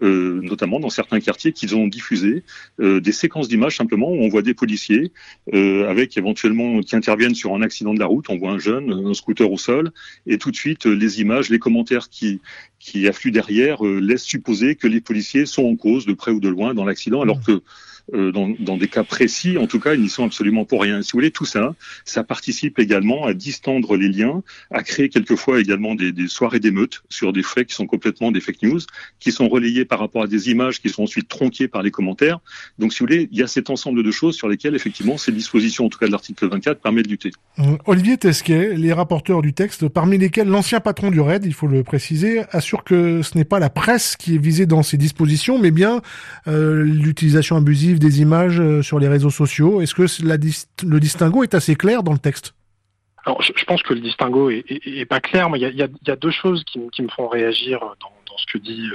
notamment 0.02 0.80
dans 0.80 0.90
certains 0.90 1.20
quartiers, 1.20 1.52
qu'ils 1.52 1.76
ont 1.76 1.88
diffusé 1.88 2.44
euh, 2.80 3.00
des 3.02 3.12
séquences 3.12 3.48
d'images 3.50 3.76
simplement 3.78 4.10
où 4.10 4.20
on 4.22 4.30
voit 4.30 4.42
des 4.42 4.54
policiers 4.54 5.12
avec 5.52 6.18
éventuellement 6.18 6.80
qui 6.82 6.96
interviennent 6.96 7.36
sur 7.36 7.54
un 7.54 7.62
accident 7.62 7.94
de 7.94 8.00
la 8.00 8.06
route. 8.06 8.30
On 8.30 8.38
voit 8.38 8.52
un 8.52 8.60
jeune, 8.60 8.88
un 8.92 9.14
scooter 9.14 9.52
au 9.52 9.58
sol, 9.58 9.92
et 10.26 10.38
tout 10.38 10.52
de 10.52 10.56
suite 10.56 10.86
les 10.86 11.20
images, 11.20 11.50
les 11.50 11.60
commentaires 11.60 12.08
qui 12.10 12.40
qui 12.80 13.08
affluent 13.08 13.32
derrière 13.32 13.84
laissent 13.84 14.24
supposer 14.24 14.74
que 14.76 14.88
les 14.88 15.02
policiers 15.02 15.46
sont 15.46 15.66
en 15.66 15.76
cause 15.76 16.08
de 16.08 16.14
près 16.14 16.32
ou 16.32 16.40
de 16.40 16.50
loin 16.50 16.74
dans 16.74 16.84
l'accident, 16.84 17.22
alors 17.22 17.40
que 17.46 17.64
euh, 18.14 18.32
dans, 18.32 18.78
des 18.78 18.88
cas 18.88 19.04
précis, 19.04 19.58
en 19.58 19.68
tout 19.68 19.80
cas, 19.80 19.94
ils 19.94 20.02
n'y 20.02 20.10
sont 20.10 20.26
absolument 20.26 20.66
pour 20.66 20.82
rien. 20.82 21.02
Si 21.02 21.12
vous 21.12 21.18
voulez, 21.18 21.32
tout 21.32 21.46
ça, 21.46 21.76
ça 22.06 22.24
participe 22.24 22.80
également 22.80 23.26
à 23.26 23.34
distendre 23.34 23.96
les 23.96 24.10
liens, 24.10 24.44
à 24.70 24.84
créer 24.84 25.10
quelquefois 25.10 25.60
également 25.60 25.96
des, 25.96 26.14
soirées 26.28 26.60
d'émeutes 26.60 27.04
sur 27.10 27.34
des 27.34 27.44
faits 27.44 27.68
qui 27.68 27.76
sont 27.76 27.88
complètement 27.88 28.32
des 28.32 28.42
fake 28.42 28.64
news, 28.64 28.80
qui 29.20 29.32
sont 29.32 29.48
relayés 29.48 29.86
par 29.86 30.00
rapport 30.00 30.24
à 30.24 30.28
des 30.28 30.50
images 30.50 30.82
qui 30.82 30.90
sont 30.90 31.04
ensuite 31.04 31.28
tronquées 31.28 31.68
par 31.68 31.84
les 31.84 31.92
commentaires. 31.92 32.40
Donc, 32.80 32.94
si 32.94 33.00
vous 33.00 33.08
voulez, 33.08 33.30
il 33.32 33.38
y 33.38 33.44
a 33.44 33.48
cet 33.48 33.70
ensemble 33.70 34.04
de 34.04 34.12
choses 34.12 34.36
sur 34.36 34.50
lesquelles, 34.50 34.76
effectivement, 34.76 35.18
ces 35.18 35.32
dispositions, 35.32 35.86
en 35.86 35.90
tout 35.90 36.00
cas 36.00 36.08
de 36.08 36.12
l'article 36.12 36.50
24, 36.50 36.82
permettent 36.82 37.06
de 37.06 37.12
lutter. 37.12 37.32
Euh, 37.60 37.78
Olivier 37.86 38.18
Tesquet, 38.18 38.76
les 38.76 38.94
rapporteurs 38.94 39.42
du 39.42 39.54
texte, 39.54 39.88
parmi 39.88 40.18
lesquels 40.18 40.48
l'ancien 40.48 40.80
patron 40.80 41.12
du 41.12 41.20
RAID, 41.20 41.46
il 41.46 41.54
faut 41.54 41.68
le 41.68 41.84
préciser, 41.84 42.42
assure 42.52 42.84
que 42.84 43.22
ce 43.22 43.38
n'est 43.38 43.46
pas 43.46 43.60
la 43.60 43.70
presse 43.70 44.16
qui 44.16 44.36
est 44.36 44.42
visée 44.42 44.66
dans 44.66 44.84
ces 44.84 44.98
dispositions, 44.98 45.60
mais 45.60 45.72
bien 45.72 46.02
euh, 46.48 46.84
l'utilisation 46.84 47.56
abusive 47.56 48.00
des 48.02 48.22
images 48.22 48.60
euh, 48.60 48.82
sur 48.82 49.00
les 49.00 49.08
réseaux 49.08 49.30
sociaux. 49.30 49.82
Est-ce 49.82 49.96
que 49.96 50.04
la 50.26 50.36
le 50.36 51.00
distinguo 51.00 51.44
est 51.44 51.54
assez 51.54 51.76
clair 51.76 52.04
dans 52.04 52.12
le 52.12 52.20
texte? 52.20 52.54
Alors, 53.24 53.42
je, 53.42 53.64
pense 53.66 53.84
que 53.84 53.94
le 53.94 54.02
distinguo 54.02 54.50
est, 54.50 55.06
pas 55.08 55.20
clair, 55.20 55.50
mais 55.52 55.60
il 55.60 55.76
y 55.76 56.12
a, 56.12 56.16
deux 56.16 56.32
choses 56.32 56.64
qui, 56.64 56.80
me- 56.80 57.10
font 57.10 57.28
réagir 57.28 57.80
dans, 57.80 58.12
ce 58.36 58.46
que 58.52 58.58
dit 58.58 58.90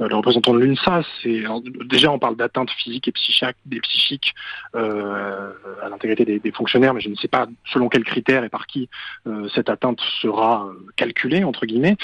euh, 0.00 0.08
le 0.08 0.16
représentant 0.16 0.54
de 0.54 0.58
l'UNSA. 0.58 1.02
C'est 1.22 1.44
déjà 1.84 2.10
on 2.10 2.18
parle 2.18 2.34
d'atteinte 2.34 2.70
physique 2.70 3.06
et 3.06 3.12
psychique, 3.12 3.56
des 3.66 3.78
psychiques 3.80 4.34
euh, 4.74 5.52
à 5.80 5.88
l'intégrité 5.88 6.40
des, 6.40 6.50
fonctionnaires, 6.50 6.94
mais 6.94 7.00
je 7.00 7.10
ne 7.10 7.14
sais 7.14 7.28
pas 7.28 7.46
selon 7.72 7.88
quels 7.88 8.02
critères 8.02 8.42
et 8.42 8.48
par 8.48 8.66
qui 8.66 8.88
cette 9.54 9.68
atteinte 9.68 10.00
sera 10.20 10.68
calculée 10.96 11.44
entre 11.44 11.66
guillemets. 11.66 11.96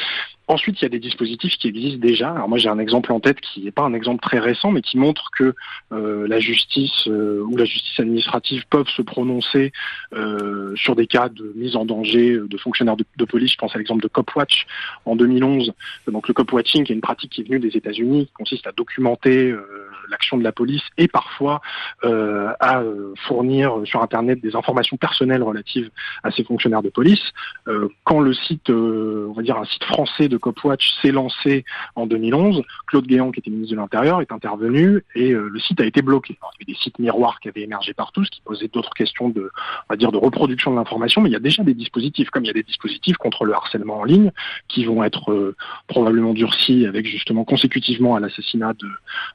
Ensuite, 0.50 0.80
il 0.80 0.82
y 0.82 0.86
a 0.86 0.88
des 0.88 0.98
dispositifs 0.98 1.56
qui 1.58 1.68
existent 1.68 2.04
déjà. 2.04 2.32
Alors 2.32 2.48
moi, 2.48 2.58
j'ai 2.58 2.68
un 2.68 2.80
exemple 2.80 3.12
en 3.12 3.20
tête 3.20 3.40
qui 3.40 3.60
n'est 3.60 3.70
pas 3.70 3.84
un 3.84 3.94
exemple 3.94 4.20
très 4.20 4.40
récent, 4.40 4.72
mais 4.72 4.82
qui 4.82 4.98
montre 4.98 5.30
que 5.30 5.54
euh, 5.92 6.26
la 6.26 6.40
justice 6.40 7.06
euh, 7.06 7.44
ou 7.46 7.56
la 7.56 7.64
justice 7.64 8.00
administrative 8.00 8.64
peuvent 8.68 8.88
se 8.88 9.00
prononcer 9.00 9.70
euh, 10.12 10.74
sur 10.74 10.96
des 10.96 11.06
cas 11.06 11.28
de 11.28 11.52
mise 11.54 11.76
en 11.76 11.84
danger 11.84 12.36
de 12.36 12.56
fonctionnaires 12.58 12.96
de, 12.96 13.04
de 13.16 13.24
police. 13.26 13.52
Je 13.52 13.58
pense 13.58 13.76
à 13.76 13.78
l'exemple 13.78 14.02
de 14.02 14.08
Copwatch 14.08 14.66
en 15.04 15.14
2011. 15.14 15.72
Donc 16.08 16.26
le 16.26 16.34
copwatching, 16.34 16.82
est 16.82 16.94
une 16.94 17.00
pratique 17.00 17.30
qui 17.30 17.42
est 17.42 17.44
venue 17.44 17.60
des 17.60 17.76
États-Unis, 17.76 18.26
qui 18.26 18.32
consiste 18.32 18.66
à 18.66 18.72
documenter 18.72 19.54
l'action 20.10 20.36
de 20.36 20.44
la 20.44 20.52
police 20.52 20.82
et 20.98 21.08
parfois 21.08 21.60
euh, 22.04 22.52
à 22.60 22.80
euh, 22.80 23.14
fournir 23.26 23.74
sur 23.84 24.02
Internet 24.02 24.40
des 24.40 24.56
informations 24.56 24.96
personnelles 24.96 25.42
relatives 25.42 25.90
à 26.22 26.30
ces 26.30 26.44
fonctionnaires 26.44 26.82
de 26.82 26.88
police. 26.88 27.22
Euh, 27.68 27.88
quand 28.04 28.20
le 28.20 28.32
site, 28.34 28.70
on 28.70 29.32
va 29.32 29.42
dire 29.42 29.56
un 29.56 29.64
site 29.64 29.84
français 29.84 30.28
de 30.28 30.36
Copwatch 30.36 30.92
s'est 31.00 31.12
lancé 31.12 31.64
en 31.94 32.06
2011, 32.06 32.62
Claude 32.86 33.06
Guéant, 33.06 33.30
qui 33.30 33.40
était 33.40 33.50
ministre 33.50 33.74
de 33.74 33.80
l'Intérieur, 33.80 34.20
est 34.20 34.32
intervenu 34.32 35.04
et 35.14 35.30
le 35.30 35.58
site 35.58 35.80
a 35.80 35.84
été 35.84 36.02
bloqué. 36.02 36.38
Il 36.40 36.64
y 36.64 36.64
avait 36.64 36.72
des 36.72 36.78
sites 36.78 36.98
miroirs 36.98 37.40
qui 37.40 37.48
avaient 37.48 37.62
émergé 37.62 37.94
partout, 37.94 38.24
ce 38.24 38.30
qui 38.30 38.40
posait 38.42 38.68
d'autres 38.68 38.94
questions 38.94 39.28
de, 39.28 39.50
on 39.88 39.92
va 39.92 39.96
dire, 39.96 40.12
de 40.12 40.18
reproduction 40.18 40.70
de 40.70 40.76
l'information, 40.76 41.20
mais 41.20 41.28
il 41.28 41.32
y 41.32 41.36
a 41.36 41.40
déjà 41.40 41.62
des 41.62 41.74
dispositifs, 41.74 42.30
comme 42.30 42.44
il 42.44 42.48
y 42.48 42.50
a 42.50 42.54
des 42.54 42.62
dispositifs 42.62 43.16
contre 43.16 43.44
le 43.44 43.54
harcèlement 43.54 44.00
en 44.00 44.04
ligne, 44.04 44.32
qui 44.68 44.84
vont 44.84 45.04
être 45.04 45.54
probablement 45.86 46.34
durcis 46.34 46.86
avec 46.86 47.06
justement 47.06 47.44
consécutivement 47.44 48.16
à 48.16 48.20
l'assassinat 48.20 48.72
de, 48.74 48.88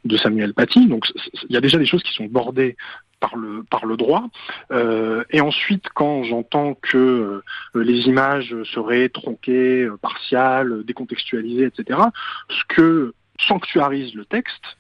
de 0.06 0.18
Samuel 0.18 0.54
Paty. 0.54 0.65
Donc 0.88 1.06
il 1.50 1.54
y 1.54 1.58
a 1.58 1.62
déjà 1.62 1.78
des 1.78 1.86
choses 1.86 2.04
qui 2.04 2.14
sont 2.14 2.26
bordées 2.26 2.76
par 3.20 3.36
le 3.36 3.64
par 3.64 3.86
le 3.86 3.98
droit. 3.98 4.26
Euh, 4.72 5.24
et 5.32 5.42
ensuite, 5.42 5.86
quand 5.94 6.24
j'entends 6.24 6.76
que 6.76 7.42
euh, 7.76 7.84
les 7.84 8.08
images 8.08 8.56
seraient 8.64 9.10
tronquées, 9.10 9.84
euh, 9.84 9.98
partiales, 9.98 10.84
décontextualisées, 10.84 11.66
etc., 11.66 12.00
ce 12.50 12.64
que 12.68 13.14
sanctuarise 13.40 14.14
le 14.14 14.26
texte, 14.26 14.78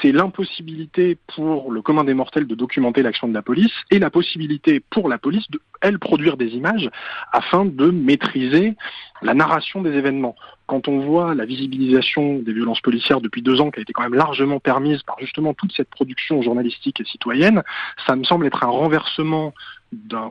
c'est 0.00 0.12
l'impossibilité 0.12 1.18
pour 1.34 1.72
le 1.72 1.82
commun 1.82 2.04
des 2.04 2.14
mortels 2.14 2.46
de 2.46 2.54
documenter 2.54 3.02
l'action 3.02 3.28
de 3.28 3.34
la 3.34 3.42
police 3.42 3.72
et 3.90 3.98
la 3.98 4.10
possibilité 4.10 4.80
pour 4.80 5.08
la 5.08 5.18
police 5.18 5.50
de, 5.50 5.60
elle, 5.80 5.98
produire 5.98 6.36
des 6.36 6.48
images 6.48 6.90
afin 7.32 7.64
de 7.64 7.90
maîtriser 7.90 8.76
la 9.22 9.34
narration 9.34 9.82
des 9.82 9.92
événements. 9.92 10.36
Quand 10.66 10.88
on 10.88 11.00
voit 11.00 11.34
la 11.34 11.44
visibilisation 11.44 12.38
des 12.38 12.52
violences 12.52 12.80
policières 12.80 13.20
depuis 13.20 13.42
deux 13.42 13.60
ans, 13.60 13.70
qui 13.70 13.80
a 13.80 13.82
été 13.82 13.92
quand 13.92 14.02
même 14.02 14.14
largement 14.14 14.60
permise 14.60 15.02
par 15.02 15.16
justement 15.18 15.52
toute 15.54 15.72
cette 15.72 15.90
production 15.90 16.42
journalistique 16.42 17.00
et 17.00 17.04
citoyenne, 17.04 17.62
ça 18.06 18.16
me 18.16 18.24
semble 18.24 18.46
être 18.46 18.62
un 18.62 18.68
renversement 18.68 19.52
d'un 19.92 20.30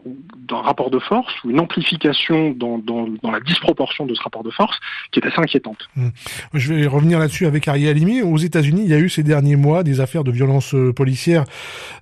rapport 0.62 0.90
de 0.90 1.00
force 1.00 1.34
ou 1.44 1.50
une 1.50 1.60
amplification 1.60 2.52
dans, 2.52 2.78
dans, 2.78 3.08
dans 3.22 3.32
la 3.32 3.42
disproportion 3.42 4.06
de 4.06 4.14
ce 4.14 4.22
rapport 4.22 4.44
de 4.44 4.52
force 4.52 4.78
qui 5.12 5.20
est 5.20 5.28
assez 5.28 5.40
inquiétante. 5.40 5.90
Je 6.54 6.74
vais 6.74 6.88
revenir 6.88 7.20
là-dessus 7.20 7.46
avec 7.46 7.68
Ariel 7.68 7.90
Halimi. 7.90 8.22
Aux 8.22 8.38
États-Unis, 8.38 8.84
il 8.86 8.90
y 8.90 8.94
a 8.94 9.00
eu 9.00 9.10
ces 9.10 9.24
derniers 9.24 9.58
mois 9.58 9.84
des 9.84 10.00
affaires 10.00 10.24
de 10.24 10.32
violences 10.32 10.74
euh, 10.74 10.94
policières 10.94 11.44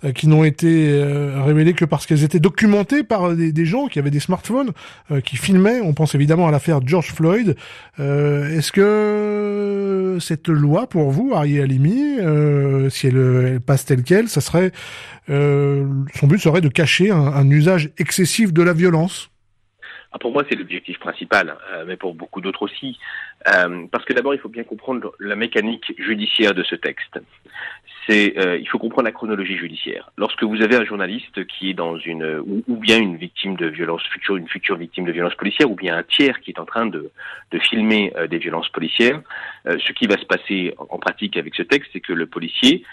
euh, 0.03 0.11
qui 0.11 0.27
n'ont 0.27 0.43
été 0.43 0.89
euh, 0.89 1.41
révélées 1.43 1.73
que 1.73 1.85
parce 1.85 2.05
qu'elles 2.05 2.23
étaient 2.23 2.39
documentées 2.39 3.03
par 3.03 3.35
des, 3.35 3.65
gens 3.65 3.87
qui 3.87 3.99
avaient 3.99 4.11
des 4.11 4.19
smartphones, 4.19 4.71
qui 5.25 5.35
filmaient. 5.35 5.81
On 5.81 5.93
pense 5.93 6.15
évidemment 6.15 6.47
à 6.47 6.51
l'affaire 6.51 6.79
George 6.85 7.11
Floyd. 7.11 7.55
Est-ce 7.97 8.71
que 8.71 10.17
cette 10.19 10.47
loi, 10.47 10.87
pour 10.87 11.11
vous, 11.11 11.33
Ariel 11.33 11.63
Halimi, 11.63 12.19
euh, 12.19 12.89
si 12.89 13.07
elle, 13.07 13.17
elle 13.17 13.61
passe 13.61 13.85
telle 13.85 14.03
quelle, 14.03 14.29
ça 14.29 14.41
serait 14.41 14.71
son 15.29 16.27
but 16.27 16.39
serait 16.39 16.61
de 16.61 16.69
cacher 16.69 17.11
un, 17.11 17.17
un 17.17 17.46
usage 17.51 17.91
excessif 17.97 18.53
de 18.53 18.61
la 18.61 18.73
violence 18.73 19.29
Ah, 20.11 20.19
pour 20.19 20.31
moi, 20.31 20.43
c'est 20.49 20.55
l'objectif 20.55 20.99
principal, 20.99 21.55
euh, 21.71 21.85
mais 21.87 21.97
pour 21.97 22.13
beaucoup 22.15 22.41
d'autres 22.41 22.63
aussi. 22.63 22.97
Euh, 23.47 23.85
parce 23.91 24.05
que 24.05 24.13
d'abord, 24.13 24.33
il 24.33 24.39
faut 24.39 24.49
bien 24.49 24.63
comprendre 24.63 25.13
la 25.19 25.35
mécanique 25.35 25.93
judiciaire 25.97 26.53
de 26.53 26.63
ce 26.63 26.75
texte. 26.75 27.19
Euh, 28.09 28.57
il 28.59 28.67
faut 28.69 28.79
comprendre 28.79 29.05
la 29.05 29.11
chronologie 29.11 29.57
judiciaire. 29.57 30.11
Lorsque 30.17 30.43
vous 30.43 30.61
avez 30.61 30.75
un 30.75 30.85
journaliste 30.85 31.45
qui 31.47 31.69
est 31.69 31.73
dans 31.73 31.97
une, 31.97 32.41
ou, 32.67 32.77
bien 32.77 32.99
une 32.99 33.17
victime 33.17 33.55
de 33.55 33.67
violence 33.67 34.03
future, 34.03 34.37
une 34.37 34.47
future 34.47 34.77
victime 34.77 35.05
de 35.05 35.11
violence 35.11 35.35
policière, 35.35 35.69
ou 35.69 35.75
bien 35.75 35.97
un 35.97 36.03
tiers 36.03 36.39
qui 36.39 36.51
est 36.51 36.59
en 36.59 36.65
train 36.65 36.85
de, 36.85 37.11
filmer 37.59 38.13
euh, 38.15 38.27
des 38.27 38.37
violences 38.37 38.69
policières, 38.69 39.21
euh, 39.67 39.77
ce 39.85 39.91
qui 39.91 40.07
va 40.07 40.17
se 40.17 40.25
passer 40.25 40.73
en, 40.77 40.87
en 40.89 40.99
pratique 40.99 41.35
avec 41.37 41.55
ce 41.55 41.63
texte, 41.63 41.89
c'est 41.91 41.99
que 41.99 42.13
le 42.13 42.27
policier 42.27 42.83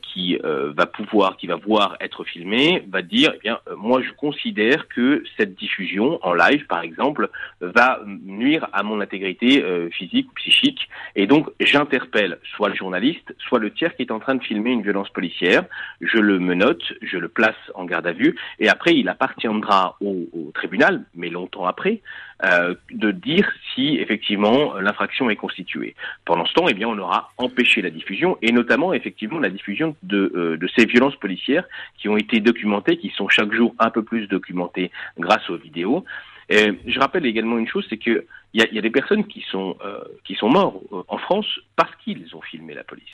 qui 0.00 0.38
va 0.40 0.86
pouvoir, 0.86 1.36
qui 1.36 1.48
va 1.48 1.56
voir 1.56 1.96
être 1.98 2.22
filmé, 2.22 2.84
va 2.88 3.02
dire, 3.02 3.32
eh 3.34 3.40
bien, 3.40 3.58
moi 3.76 4.00
je 4.00 4.12
considère 4.12 4.86
que 4.86 5.24
cette 5.36 5.56
diffusion 5.56 6.20
en 6.22 6.34
live, 6.34 6.68
par 6.68 6.82
exemple, 6.82 7.28
va 7.60 8.00
nuire 8.06 8.68
à 8.72 8.84
mon 8.84 9.00
intégrité 9.00 9.64
physique 9.90 10.30
ou 10.30 10.34
psychique, 10.34 10.88
et 11.16 11.26
donc 11.26 11.50
j'interpelle 11.58 12.38
soit 12.54 12.68
le 12.68 12.76
journaliste, 12.76 13.34
soit 13.38 13.58
le 13.58 13.72
tiers 13.72 13.96
qui 13.96 14.02
est 14.02 14.12
en 14.12 14.20
train 14.20 14.36
de 14.36 14.44
filmer 14.44 14.61
une 14.70 14.82
violence 14.82 15.08
policière, 15.10 15.64
je 16.00 16.18
le 16.18 16.38
menote, 16.38 16.82
je 17.02 17.18
le 17.18 17.28
place 17.28 17.56
en 17.74 17.84
garde 17.84 18.06
à 18.06 18.12
vue, 18.12 18.36
et 18.58 18.68
après 18.68 18.94
il 18.94 19.08
appartiendra 19.08 19.96
au, 20.00 20.50
tribunal, 20.54 21.04
mais 21.14 21.30
longtemps 21.30 21.66
après, 21.66 22.00
euh, 22.44 22.74
de 22.90 23.10
dire 23.10 23.50
si 23.74 23.96
effectivement 23.96 24.74
l'infraction 24.78 25.30
est 25.30 25.36
constituée. 25.36 25.94
Pendant 26.24 26.44
ce 26.46 26.52
temps, 26.52 26.66
eh 26.68 26.74
bien, 26.74 26.88
on 26.88 26.98
aura 26.98 27.30
empêché 27.38 27.82
la 27.82 27.90
diffusion 27.90 28.38
et 28.42 28.52
notamment 28.52 28.92
effectivement 28.92 29.38
la 29.38 29.48
diffusion 29.50 29.96
de, 30.02 30.32
euh, 30.34 30.68
ces 30.76 30.86
violences 30.86 31.16
policières 31.16 31.64
qui 31.98 32.08
ont 32.08 32.16
été 32.16 32.40
documentées, 32.40 32.98
qui 32.98 33.10
sont 33.10 33.28
chaque 33.28 33.52
jour 33.52 33.74
un 33.78 33.90
peu 33.90 34.02
plus 34.02 34.26
documentées 34.26 34.90
grâce 35.18 35.48
aux 35.50 35.56
vidéos. 35.56 36.04
Je 36.50 36.98
rappelle 36.98 37.24
également 37.24 37.56
une 37.56 37.66
chose, 37.66 37.86
c'est 37.88 37.96
que 37.96 38.26
il 38.54 38.62
y 38.62 38.74
y 38.74 38.78
a, 38.78 38.82
des 38.82 38.90
personnes 38.90 39.26
qui 39.26 39.44
sont 39.50 39.76
euh, 39.84 40.02
qui 40.24 40.34
sont 40.34 40.48
morts 40.48 40.80
en 41.08 41.18
France 41.18 41.46
parce 41.76 41.94
qu'ils 41.96 42.34
ont 42.36 42.42
filmé 42.42 42.74
la 42.74 42.84
police. 42.84 43.08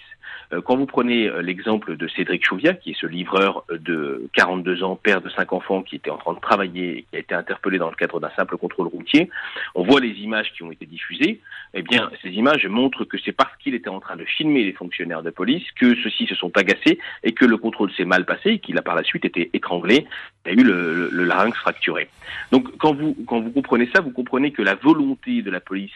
Euh, 0.53 0.61
quand 0.63 0.77
vous 0.77 0.87
prenez 0.87 1.29
euh, 1.29 1.43
l'exemple 1.43 1.97
de 1.97 2.09
Cédric 2.09 2.45
Chouviat, 2.45 2.75
qui 2.75 2.91
est 2.91 3.01
ce 3.01 3.07
livreur 3.07 3.65
de 3.71 4.29
42 4.35 4.83
ans, 4.83 4.97
père 4.97 5.21
de 5.21 5.29
cinq 5.29 5.53
enfants, 5.53 5.83
qui 5.83 5.97
était 5.97 6.11
en 6.11 6.17
train 6.17 6.35
de 6.35 6.41
travailler 6.41 7.07
qui 7.11 7.17
a 7.17 7.19
été 7.19 7.35
interpellé 7.35 7.79
dans 7.79 7.91
le 7.91 7.97
cadre 7.97 8.21
d'un 8.21 8.31
simple 8.31 8.57
contrôle 8.57 8.89
routier, 8.89 9.31
on 9.75 9.85
voit 9.85 10.01
les 10.01 10.13
images 10.21 10.53
qui 10.53 10.63
ont 10.63 10.73
été 10.73 10.87
diffusées. 10.87 11.41
Eh 11.75 11.83
bien, 11.83 12.11
ces 12.23 12.31
images 12.31 12.67
montrent 12.67 13.05
que 13.05 13.19
c'est 13.19 13.33
parce 13.33 13.55
qu'il 13.59 13.75
était 13.75 13.91
en 13.91 14.01
train 14.01 14.17
de 14.17 14.25
filmer 14.25 14.65
les 14.65 14.73
fonctionnaires 14.73 15.23
de 15.23 15.31
police 15.31 15.65
que 15.73 15.95
ceux-ci 15.97 16.27
se 16.27 16.35
sont 16.35 16.57
agacés 16.57 16.99
et 17.23 17.33
que 17.33 17.45
le 17.45 17.59
contrôle 17.59 17.93
s'est 17.93 18.05
mal 18.05 18.25
passé 18.25 18.51
et 18.51 18.59
qu'il 18.59 18.79
a 18.79 18.83
par 18.83 18.95
la 18.95 19.05
suite 19.05 19.25
été 19.25 19.51
étranglé 19.53 20.07
et 20.47 20.51
a 20.51 20.53
eu 20.53 20.63
le, 20.63 21.11
le 21.11 21.25
larynx 21.25 21.57
fracturé. 21.59 22.09
Donc, 22.53 22.75
quand 22.79 22.95
vous, 22.95 23.15
quand 23.27 23.41
vous 23.41 23.51
comprenez 23.51 23.89
ça, 23.95 24.01
vous 24.01 24.11
comprenez 24.13 24.51
que 24.51 24.63
la 24.63 24.75
volonté 24.77 25.28
de 25.29 25.51
la 25.51 25.61
police 25.61 25.93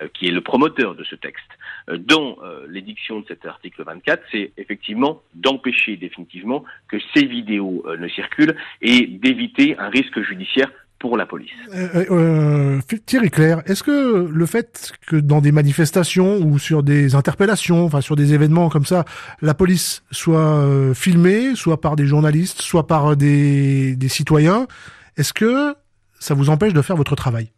euh, 0.00 0.06
qui 0.14 0.28
est 0.28 0.30
le 0.30 0.40
promoteur 0.40 0.94
de 0.94 1.02
ce 1.02 1.16
texte, 1.16 1.50
euh, 1.88 1.98
dans 1.98 2.36
euh, 2.44 2.66
l'édiction 2.68 3.18
de 3.18 3.24
cet 3.26 3.44
article 3.46 3.82
24, 3.82 4.22
c'est 4.30 4.52
effectivement 4.56 5.22
d'empêcher 5.34 5.96
définitivement 5.96 6.64
que 6.86 6.98
ces 7.14 7.26
vidéos 7.26 7.84
ne 7.98 8.08
circulent 8.08 8.54
et 8.80 9.06
d'éviter 9.06 9.76
un 9.78 9.88
risque 9.88 10.20
judiciaire 10.20 10.70
pour 11.00 11.16
la 11.16 11.26
police. 11.26 11.50
Euh, 11.74 12.04
euh, 12.10 12.80
Thierry 13.06 13.30
Claire, 13.30 13.62
est-ce 13.66 13.82
que 13.82 14.28
le 14.28 14.46
fait 14.46 14.92
que 15.06 15.16
dans 15.16 15.40
des 15.40 15.52
manifestations 15.52 16.38
ou 16.38 16.60
sur 16.60 16.84
des 16.84 17.16
interpellations, 17.16 17.84
enfin 17.84 18.00
sur 18.00 18.14
des 18.14 18.34
événements 18.34 18.68
comme 18.68 18.86
ça, 18.86 19.04
la 19.42 19.54
police 19.54 20.04
soit 20.12 20.94
filmée, 20.94 21.56
soit 21.56 21.80
par 21.80 21.96
des 21.96 22.06
journalistes, 22.06 22.62
soit 22.62 22.86
par 22.86 23.16
des 23.16 23.96
citoyens, 24.08 24.66
est-ce 25.16 25.32
que 25.32 25.74
ça 26.20 26.34
vous 26.34 26.50
empêche 26.50 26.72
de 26.72 26.82
faire 26.82 26.96
votre 26.96 27.16
travail? 27.16 27.50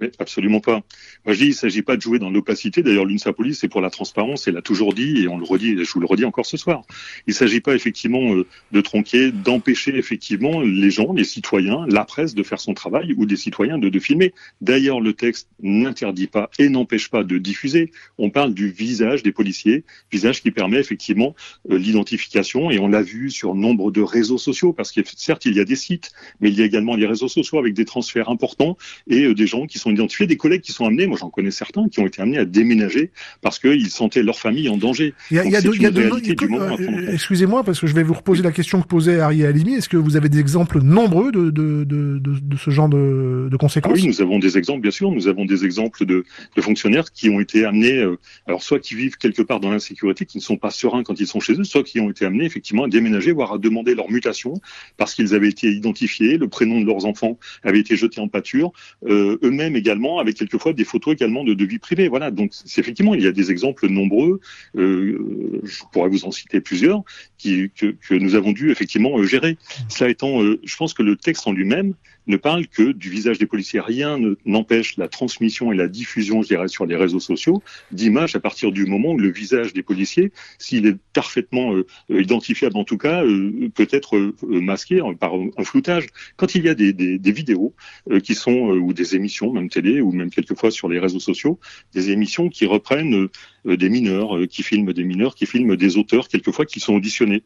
Mais 0.00 0.10
absolument 0.18 0.60
pas. 0.60 0.82
Moi, 1.24 1.34
je 1.34 1.38
dis, 1.38 1.44
il 1.46 1.50
ne 1.50 1.54
s'agit 1.54 1.82
pas 1.82 1.96
de 1.96 2.02
jouer 2.02 2.18
dans 2.18 2.30
l'opacité. 2.30 2.82
D'ailleurs, 2.82 3.04
l'UNSA 3.04 3.32
Police, 3.32 3.60
c'est 3.60 3.68
pour 3.68 3.80
la 3.80 3.90
transparence. 3.90 4.46
Elle 4.46 4.54
l'a 4.54 4.62
toujours 4.62 4.94
dit, 4.94 5.22
et 5.22 5.28
on 5.28 5.38
le 5.38 5.44
redit, 5.44 5.76
je 5.84 5.92
vous 5.92 6.00
le 6.00 6.06
redis 6.06 6.24
encore 6.24 6.46
ce 6.46 6.56
soir. 6.56 6.82
Il 7.26 7.30
ne 7.30 7.34
s'agit 7.34 7.60
pas 7.60 7.74
effectivement 7.74 8.34
euh, 8.34 8.46
de 8.72 8.80
tronquer, 8.80 9.32
d'empêcher 9.32 9.96
effectivement 9.96 10.60
les 10.60 10.90
gens, 10.90 11.12
les 11.12 11.24
citoyens, 11.24 11.86
la 11.88 12.04
presse 12.04 12.34
de 12.34 12.42
faire 12.42 12.60
son 12.60 12.74
travail 12.74 13.14
ou 13.16 13.26
des 13.26 13.36
citoyens 13.36 13.78
de, 13.78 13.88
de 13.88 13.98
filmer. 13.98 14.34
D'ailleurs, 14.60 15.00
le 15.00 15.12
texte 15.12 15.48
n'interdit 15.62 16.26
pas 16.26 16.50
et 16.58 16.68
n'empêche 16.68 17.08
pas 17.10 17.24
de 17.24 17.38
diffuser. 17.38 17.90
On 18.18 18.30
parle 18.30 18.54
du 18.54 18.68
visage 18.68 19.22
des 19.22 19.32
policiers, 19.32 19.84
visage 20.12 20.42
qui 20.42 20.50
permet 20.50 20.78
effectivement 20.78 21.34
euh, 21.70 21.78
l'identification, 21.78 22.70
et 22.70 22.78
on 22.78 22.88
l'a 22.88 23.02
vu 23.02 23.30
sur 23.30 23.54
nombre 23.54 23.90
de 23.90 24.02
réseaux 24.02 24.38
sociaux, 24.38 24.72
parce 24.72 24.92
que 24.92 25.00
certes, 25.16 25.46
il 25.46 25.54
y 25.54 25.60
a 25.60 25.64
des 25.64 25.76
sites, 25.76 26.12
mais 26.40 26.50
il 26.50 26.58
y 26.58 26.62
a 26.62 26.64
également 26.64 26.96
les 26.96 27.06
réseaux 27.06 27.28
sociaux 27.28 27.58
avec 27.58 27.74
des 27.74 27.84
transferts 27.84 28.28
importants 28.28 28.76
et 29.08 29.24
euh, 29.24 29.34
des 29.34 29.46
gens 29.46 29.66
qui 29.66 29.78
sont 29.78 29.85
sont 29.86 29.92
identifiés, 29.92 30.26
des 30.26 30.36
collègues 30.36 30.62
qui 30.62 30.72
sont 30.72 30.86
amenés, 30.86 31.06
moi 31.06 31.16
j'en 31.18 31.30
connais 31.30 31.50
certains, 31.50 31.88
qui 31.88 32.00
ont 32.00 32.06
été 32.06 32.20
amenés 32.20 32.38
à 32.38 32.44
déménager 32.44 33.10
parce 33.42 33.58
qu'ils 33.58 33.90
sentaient 33.90 34.22
leur 34.22 34.38
famille 34.38 34.68
en 34.68 34.76
danger. 34.76 35.14
Il 35.30 35.36
y 35.36 35.40
a, 35.40 35.44
y 35.44 35.56
a 35.56 35.60
de, 35.60 35.72
il 35.74 35.82
y 35.82 35.86
a 35.86 35.90
de, 35.90 37.12
excusez-moi 37.12 37.64
parce 37.64 37.80
que 37.80 37.86
je 37.86 37.94
vais 37.94 38.02
vous 38.02 38.14
reposer 38.14 38.42
la 38.42 38.52
question 38.52 38.82
que 38.82 38.86
posait 38.86 39.20
Harry 39.20 39.44
Alimi. 39.44 39.74
Est-ce 39.74 39.88
que 39.88 39.96
vous 39.96 40.16
avez 40.16 40.28
des 40.28 40.40
exemples 40.40 40.80
nombreux 40.80 41.30
de, 41.32 41.50
de, 41.50 41.84
de, 41.84 42.18
de 42.18 42.56
ce 42.56 42.70
genre 42.70 42.88
de, 42.88 43.48
de 43.50 43.56
conséquences 43.56 43.92
ah 43.94 44.00
Oui, 44.00 44.08
nous 44.08 44.20
avons 44.20 44.38
des 44.38 44.58
exemples, 44.58 44.80
bien 44.80 44.90
sûr. 44.90 45.10
Nous 45.10 45.28
avons 45.28 45.44
des 45.44 45.64
exemples 45.64 46.04
de, 46.04 46.24
de 46.56 46.62
fonctionnaires 46.62 47.12
qui 47.12 47.30
ont 47.30 47.40
été 47.40 47.64
amenés, 47.64 47.98
euh, 47.98 48.18
alors 48.46 48.62
soit 48.62 48.80
qui 48.80 48.94
vivent 48.94 49.16
quelque 49.16 49.42
part 49.42 49.60
dans 49.60 49.70
l'insécurité, 49.70 50.26
qui 50.26 50.38
ne 50.38 50.42
sont 50.42 50.56
pas 50.56 50.70
sereins 50.70 51.02
quand 51.02 51.20
ils 51.20 51.26
sont 51.26 51.40
chez 51.40 51.54
eux, 51.54 51.64
soit 51.64 51.82
qui 51.82 52.00
ont 52.00 52.10
été 52.10 52.24
amenés 52.24 52.44
effectivement 52.44 52.84
à 52.84 52.88
déménager, 52.88 53.32
voire 53.32 53.52
à 53.52 53.58
demander 53.58 53.94
leur 53.94 54.10
mutation 54.10 54.54
parce 54.96 55.14
qu'ils 55.14 55.34
avaient 55.34 55.48
été 55.48 55.70
identifiés, 55.70 56.38
le 56.38 56.48
prénom 56.48 56.80
de 56.80 56.86
leurs 56.86 57.06
enfants 57.06 57.38
avait 57.62 57.80
été 57.80 57.96
jeté 57.96 58.20
en 58.20 58.28
pâture, 58.28 58.72
euh, 59.06 59.38
eux-mêmes 59.42 59.75
également, 59.76 60.18
avec 60.18 60.36
quelquefois 60.36 60.72
des 60.72 60.84
photos 60.84 61.14
également 61.14 61.44
de, 61.44 61.54
de 61.54 61.64
vie 61.64 61.78
privée. 61.78 62.08
Voilà, 62.08 62.30
donc 62.30 62.52
effectivement, 62.76 63.14
il 63.14 63.22
y 63.22 63.26
a 63.26 63.32
des 63.32 63.50
exemples 63.50 63.88
nombreux, 63.88 64.40
euh, 64.76 65.60
je 65.64 65.82
pourrais 65.92 66.08
vous 66.08 66.24
en 66.24 66.30
citer 66.30 66.60
plusieurs, 66.60 67.02
qui, 67.38 67.70
que, 67.76 67.94
que 68.08 68.14
nous 68.14 68.34
avons 68.34 68.52
dû 68.52 68.70
effectivement 68.70 69.18
euh, 69.18 69.24
gérer. 69.24 69.56
Cela 69.88 70.10
étant, 70.10 70.42
euh, 70.42 70.58
je 70.64 70.76
pense 70.76 70.94
que 70.94 71.02
le 71.02 71.16
texte 71.16 71.46
en 71.46 71.52
lui-même 71.52 71.94
ne 72.26 72.36
parle 72.36 72.66
que 72.66 72.92
du 72.92 73.10
visage 73.10 73.38
des 73.38 73.46
policiers. 73.46 73.80
Rien 73.80 74.18
n'empêche 74.44 74.96
la 74.96 75.08
transmission 75.08 75.72
et 75.72 75.76
la 75.76 75.88
diffusion, 75.88 76.42
je 76.42 76.48
dirais, 76.48 76.68
sur 76.68 76.86
les 76.86 76.96
réseaux 76.96 77.20
sociaux 77.20 77.62
d'images 77.92 78.36
à 78.36 78.40
partir 78.40 78.72
du 78.72 78.86
moment 78.86 79.12
où 79.12 79.18
le 79.18 79.30
visage 79.30 79.72
des 79.72 79.82
policiers, 79.82 80.32
s'il 80.58 80.86
est 80.86 80.96
parfaitement 81.12 81.74
euh, 81.74 81.86
identifiable 82.10 82.76
en 82.76 82.84
tout 82.84 82.98
cas, 82.98 83.24
euh, 83.24 83.70
peut 83.74 83.88
être 83.90 84.16
euh, 84.16 84.34
masqué 84.42 85.00
par 85.18 85.34
un 85.34 85.64
floutage. 85.64 86.06
Quand 86.36 86.54
il 86.54 86.64
y 86.64 86.68
a 86.68 86.74
des, 86.74 86.92
vidéos 87.36 87.74
qui 88.22 88.34
sont, 88.34 88.70
ou 88.70 88.92
des 88.92 89.14
émissions, 89.14 89.52
même 89.52 89.68
télé, 89.68 90.00
ou 90.00 90.12
même 90.12 90.30
quelquefois 90.30 90.70
sur 90.70 90.88
les 90.88 90.98
réseaux 90.98 91.20
sociaux, 91.20 91.58
des 91.92 92.10
émissions 92.10 92.48
qui 92.48 92.64
reprennent 92.66 93.28
des 93.64 93.88
mineurs, 93.88 94.38
qui 94.48 94.62
filment 94.62 94.92
des 94.92 95.04
mineurs, 95.04 95.34
qui 95.34 95.44
filment 95.44 95.76
des 95.76 95.98
auteurs, 95.98 96.28
quelquefois 96.28 96.64
qui 96.64 96.80
sont 96.80 96.94
auditionnés. 96.94 97.42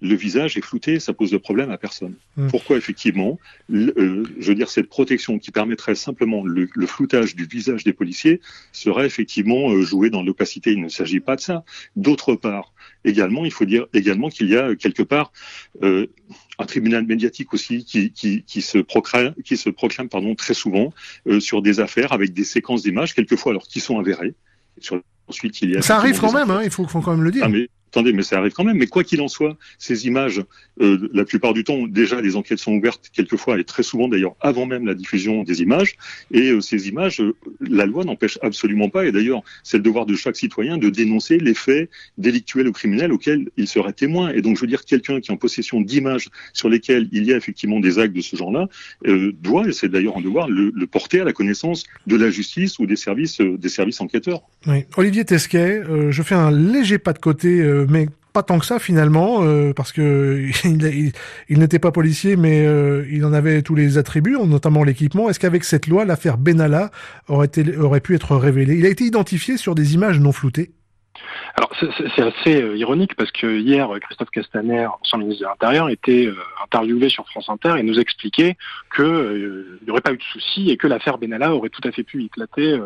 Le 0.00 0.14
visage 0.14 0.56
est 0.56 0.60
flouté, 0.60 1.00
ça 1.00 1.12
pose 1.12 1.30
de 1.30 1.38
problème 1.38 1.70
à 1.70 1.78
personne. 1.78 2.14
Mmh. 2.36 2.48
Pourquoi 2.48 2.76
effectivement, 2.76 3.38
euh, 3.72 4.24
je 4.38 4.48
veux 4.48 4.54
dire, 4.54 4.70
cette 4.70 4.88
protection 4.88 5.38
qui 5.38 5.50
permettrait 5.50 5.94
simplement 5.94 6.44
le, 6.44 6.68
le 6.72 6.86
floutage 6.86 7.34
du 7.34 7.44
visage 7.44 7.84
des 7.84 7.92
policiers 7.92 8.40
serait 8.72 9.06
effectivement 9.06 9.70
euh, 9.70 9.82
jouée 9.82 10.10
dans 10.10 10.22
l'opacité. 10.22 10.72
Il 10.72 10.82
ne 10.82 10.88
s'agit 10.88 11.20
pas 11.20 11.36
de 11.36 11.40
ça. 11.40 11.64
D'autre 11.96 12.34
part, 12.34 12.72
également, 13.04 13.44
il 13.44 13.52
faut 13.52 13.64
dire 13.64 13.86
également 13.94 14.28
qu'il 14.28 14.48
y 14.48 14.56
a 14.56 14.74
quelque 14.76 15.02
part 15.02 15.32
euh, 15.82 16.06
un 16.58 16.66
tribunal 16.66 17.06
médiatique 17.06 17.52
aussi 17.54 17.84
qui, 17.84 18.12
qui, 18.12 18.42
qui 18.42 18.62
se 18.62 18.78
proclame, 18.78 19.34
qui 19.44 19.56
se 19.56 19.70
proclame 19.70 20.08
pardon, 20.08 20.34
très 20.34 20.54
souvent 20.54 20.92
euh, 21.26 21.40
sur 21.40 21.62
des 21.62 21.80
affaires 21.80 22.12
avec 22.12 22.32
des 22.32 22.44
séquences 22.44 22.82
d'images, 22.82 23.14
quelquefois 23.14 23.52
alors 23.52 23.66
qui 23.66 23.80
sont 23.80 23.98
avérées. 23.98 24.34
Sur, 24.80 25.00
ensuite, 25.26 25.60
il 25.62 25.70
y 25.70 25.76
a 25.76 25.82
ça 25.82 25.96
arrive 25.96 26.20
quand 26.20 26.32
même, 26.32 26.50
hein, 26.50 26.60
il 26.62 26.70
faut, 26.70 26.86
faut, 26.86 27.00
quand 27.00 27.12
même 27.12 27.24
le 27.24 27.32
dire. 27.32 27.44
Ah, 27.44 27.48
mais, 27.48 27.68
Attendez, 27.90 28.12
mais 28.12 28.22
ça 28.22 28.38
arrive 28.38 28.52
quand 28.52 28.64
même. 28.64 28.76
Mais 28.76 28.86
quoi 28.86 29.02
qu'il 29.02 29.20
en 29.22 29.28
soit, 29.28 29.56
ces 29.78 30.06
images, 30.06 30.42
euh, 30.80 31.08
la 31.14 31.24
plupart 31.24 31.54
du 31.54 31.64
temps, 31.64 31.86
déjà, 31.86 32.20
les 32.20 32.36
enquêtes 32.36 32.58
sont 32.58 32.72
ouvertes 32.72 33.10
quelquefois 33.12 33.58
et 33.58 33.64
très 33.64 33.82
souvent 33.82 34.08
d'ailleurs 34.08 34.36
avant 34.40 34.66
même 34.66 34.86
la 34.86 34.94
diffusion 34.94 35.42
des 35.42 35.62
images. 35.62 35.96
Et 36.30 36.50
euh, 36.50 36.60
ces 36.60 36.88
images, 36.88 37.20
euh, 37.20 37.34
la 37.60 37.86
loi 37.86 38.04
n'empêche 38.04 38.38
absolument 38.42 38.90
pas. 38.90 39.06
Et 39.06 39.12
d'ailleurs, 39.12 39.42
c'est 39.62 39.78
le 39.78 39.82
devoir 39.82 40.04
de 40.04 40.14
chaque 40.14 40.36
citoyen 40.36 40.76
de 40.76 40.90
dénoncer 40.90 41.38
les 41.38 41.54
faits 41.54 41.88
délictuels 42.18 42.68
ou 42.68 42.72
criminels 42.72 43.10
auxquels 43.10 43.48
il 43.56 43.66
serait 43.66 43.94
témoin. 43.94 44.32
Et 44.32 44.42
donc, 44.42 44.56
je 44.56 44.60
veux 44.60 44.66
dire, 44.66 44.84
quelqu'un 44.84 45.20
qui 45.20 45.30
est 45.30 45.34
en 45.34 45.38
possession 45.38 45.80
d'images 45.80 46.28
sur 46.52 46.68
lesquelles 46.68 47.08
il 47.12 47.24
y 47.24 47.32
a 47.32 47.36
effectivement 47.38 47.80
des 47.80 47.98
actes 47.98 48.14
de 48.14 48.20
ce 48.20 48.36
genre-là 48.36 48.68
doit, 49.40 49.68
et 49.68 49.72
c'est 49.72 49.88
d'ailleurs 49.88 50.18
un 50.18 50.20
devoir, 50.20 50.48
le, 50.48 50.72
porter 50.86 51.20
à 51.20 51.24
la 51.24 51.32
connaissance 51.32 51.84
de 52.06 52.16
la 52.16 52.30
justice 52.30 52.78
ou 52.78 52.86
des 52.86 52.96
services, 52.96 53.40
des 53.40 53.68
services 53.68 54.00
enquêteurs. 54.00 54.42
Olivier 54.96 55.24
Tesquet, 55.24 55.82
je 56.10 56.22
fais 56.22 56.34
un 56.34 56.50
léger 56.50 56.98
pas 56.98 57.12
de 57.12 57.18
côté 57.18 57.62
mais 57.88 58.08
pas 58.32 58.42
tant 58.42 58.58
que 58.58 58.66
ça 58.66 58.78
finalement, 58.78 59.42
euh, 59.42 59.72
parce 59.74 59.92
que 59.92 60.48
il, 61.48 61.58
n'était 61.58 61.78
pas 61.78 61.92
policier, 61.92 62.36
mais 62.36 62.66
euh, 62.66 63.06
il 63.10 63.24
en 63.24 63.32
avait 63.32 63.62
tous 63.62 63.74
les 63.74 63.98
attributs, 63.98 64.38
notamment 64.46 64.84
l'équipement. 64.84 65.28
Est-ce 65.28 65.40
qu'avec 65.40 65.64
cette 65.64 65.86
loi, 65.86 66.04
l'affaire 66.04 66.38
Benalla 66.38 66.90
aurait, 67.28 67.46
été, 67.46 67.76
aurait 67.76 68.00
pu 68.00 68.14
être 68.14 68.36
révélée? 68.36 68.76
Il 68.76 68.86
a 68.86 68.90
été 68.90 69.04
identifié 69.04 69.56
sur 69.56 69.74
des 69.74 69.94
images 69.94 70.20
non 70.20 70.32
floutées. 70.32 70.70
Alors 71.56 71.72
c'est 71.80 72.22
assez 72.22 72.62
euh, 72.62 72.76
ironique 72.76 73.16
parce 73.16 73.32
que 73.32 73.58
hier 73.58 73.88
Christophe 74.02 74.30
Castaner, 74.30 74.86
ancien 74.86 75.18
ministre 75.18 75.42
de 75.42 75.48
l'Intérieur, 75.48 75.90
était 75.90 76.28
interviewé 76.62 77.08
sur 77.08 77.26
France 77.28 77.48
Inter 77.48 77.74
et 77.76 77.82
nous 77.82 77.98
expliquait 77.98 78.56
qu'il 78.94 79.78
n'y 79.84 79.90
aurait 79.90 80.00
pas 80.00 80.12
eu 80.12 80.16
de 80.16 80.22
souci 80.22 80.70
et 80.70 80.76
que 80.76 80.86
l'affaire 80.86 81.18
Benalla 81.18 81.52
aurait 81.52 81.70
tout 81.70 81.80
à 81.82 81.90
fait 81.90 82.04
pu 82.04 82.22
éclater 82.22 82.78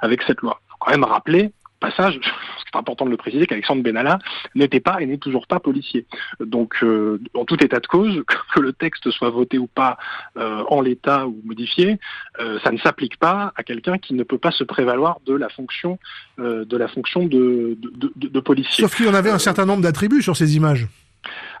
avec 0.00 0.22
cette 0.22 0.40
loi. 0.40 0.60
Il 0.62 0.70
faut 0.70 0.76
quand 0.80 0.90
même 0.92 1.04
rappeler 1.04 1.52
passage, 1.84 2.18
c'est 2.64 2.78
important 2.78 3.04
de 3.04 3.10
le 3.10 3.16
préciser, 3.16 3.46
qu'Alexandre 3.46 3.82
Benalla 3.82 4.18
n'était 4.54 4.80
pas 4.80 5.00
et 5.00 5.06
n'est 5.06 5.18
toujours 5.18 5.46
pas 5.46 5.60
policier. 5.60 6.06
Donc, 6.40 6.74
euh, 6.82 7.20
en 7.34 7.44
tout 7.44 7.62
état 7.62 7.80
de 7.80 7.86
cause, 7.86 8.22
que 8.54 8.60
le 8.60 8.72
texte 8.72 9.10
soit 9.10 9.30
voté 9.30 9.58
ou 9.58 9.66
pas 9.66 9.98
euh, 10.36 10.64
en 10.68 10.80
l'état 10.80 11.26
ou 11.26 11.40
modifié, 11.44 11.98
euh, 12.40 12.58
ça 12.64 12.72
ne 12.72 12.78
s'applique 12.78 13.18
pas 13.18 13.52
à 13.56 13.62
quelqu'un 13.62 13.98
qui 13.98 14.14
ne 14.14 14.22
peut 14.22 14.38
pas 14.38 14.50
se 14.50 14.64
prévaloir 14.64 15.18
de 15.26 15.34
la 15.34 15.48
fonction 15.48 15.98
de 16.38 18.40
policier. 18.40 18.84
Sauf 18.84 18.96
qu'il 18.96 19.06
y 19.06 19.08
en 19.08 19.14
avait 19.14 19.30
un 19.30 19.38
certain 19.38 19.66
nombre 19.66 19.82
d'attributs 19.82 20.22
sur 20.22 20.36
ces 20.36 20.56
images. 20.56 20.88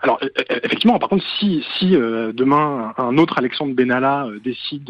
Alors 0.02 0.18
euh, 0.22 0.28
euh, 0.50 0.60
effectivement, 0.62 0.98
par 0.98 1.08
contre, 1.08 1.24
si, 1.38 1.62
euh, 1.94 2.32
demain 2.32 2.92
un 2.98 3.16
autre 3.18 3.38
Alexandre 3.38 3.74
Benalla 3.74 4.26
décide 4.42 4.84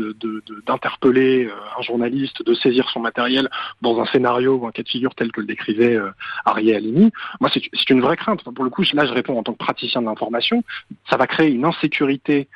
d'interpeller 0.66 1.44
de, 1.44 1.50
un 1.78 1.82
journaliste, 1.82 2.44
de 2.44 2.54
saisir 2.54 2.88
son 2.90 3.00
matériel 3.00 3.48
dans 3.82 4.00
un 4.00 4.06
scénario 4.06 4.56
ou 4.56 4.66
un 4.66 4.72
cas 4.72 4.82
de 4.82 4.88
figure 4.88 5.14
tel 5.14 5.30
que 5.32 5.40
le 5.40 5.46
décrivait 5.46 5.98
Ariel 6.44 6.76
Alimi, 6.76 7.12
moi 7.40 7.50
c'est 7.52 7.90
une 7.90 8.00
vraie 8.00 8.16
crainte. 8.16 8.42
pour 8.42 8.64
le 8.64 8.70
coup, 8.70 8.82
là 8.92 9.06
je 9.06 9.12
réponds 9.12 9.38
en 9.38 9.42
tant 9.42 9.52
que 9.52 9.58
praticien 9.58 10.00
de 10.00 10.06
l'information, 10.06 10.64
ça 11.08 11.16
va 11.16 11.26
créer 11.26 11.50
une 11.50 11.64
insécurité 11.64 12.48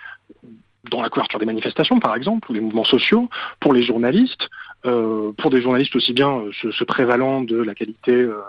dans 0.91 1.03
la 1.03 1.09
couverture 1.11 1.39
des 1.39 1.47
manifestations, 1.47 2.01
par 2.01 2.15
exemple, 2.15 2.51
ou 2.51 2.55
des 2.55 2.61
mouvements 2.61 2.85
sociaux, 2.85 3.29
pour 3.61 3.73
les 3.73 3.83
journalistes, 3.83 4.49
euh, 4.87 5.33
pour 5.37 5.51
des 5.51 5.61
journalistes 5.61 5.95
aussi 5.97 6.13
bien 6.13 6.43
se, 6.61 6.71
se, 6.71 6.85
prévalant 6.85 7.43
de 7.43 7.57
la 7.57 7.75
qualité 7.75 8.13
euh, 8.13 8.41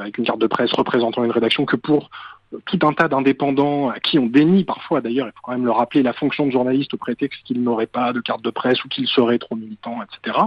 avec 0.00 0.18
une 0.18 0.24
carte 0.24 0.40
de 0.40 0.46
presse 0.46 0.72
représentant 0.72 1.24
une 1.24 1.30
rédaction 1.30 1.64
que 1.64 1.76
pour 1.76 2.10
tout 2.66 2.78
un 2.82 2.92
tas 2.92 3.08
d'indépendants 3.08 3.90
à 3.90 4.00
qui 4.00 4.18
on 4.18 4.26
dénie 4.26 4.64
parfois, 4.64 5.00
d'ailleurs, 5.00 5.26
il 5.26 5.30
faut 5.30 5.40
quand 5.42 5.52
même 5.52 5.64
le 5.64 5.70
rappeler, 5.70 6.02
la 6.02 6.12
fonction 6.12 6.46
de 6.46 6.52
journaliste 6.52 6.94
au 6.94 6.96
prétexte 6.96 7.42
qu'ils 7.44 7.62
n'auraient 7.62 7.86
pas 7.86 8.12
de 8.12 8.20
carte 8.20 8.42
de 8.42 8.50
presse 8.50 8.84
ou 8.84 8.88
qu'ils 8.88 9.08
seraient 9.08 9.38
trop 9.38 9.56
militants, 9.56 9.98
etc. 10.02 10.38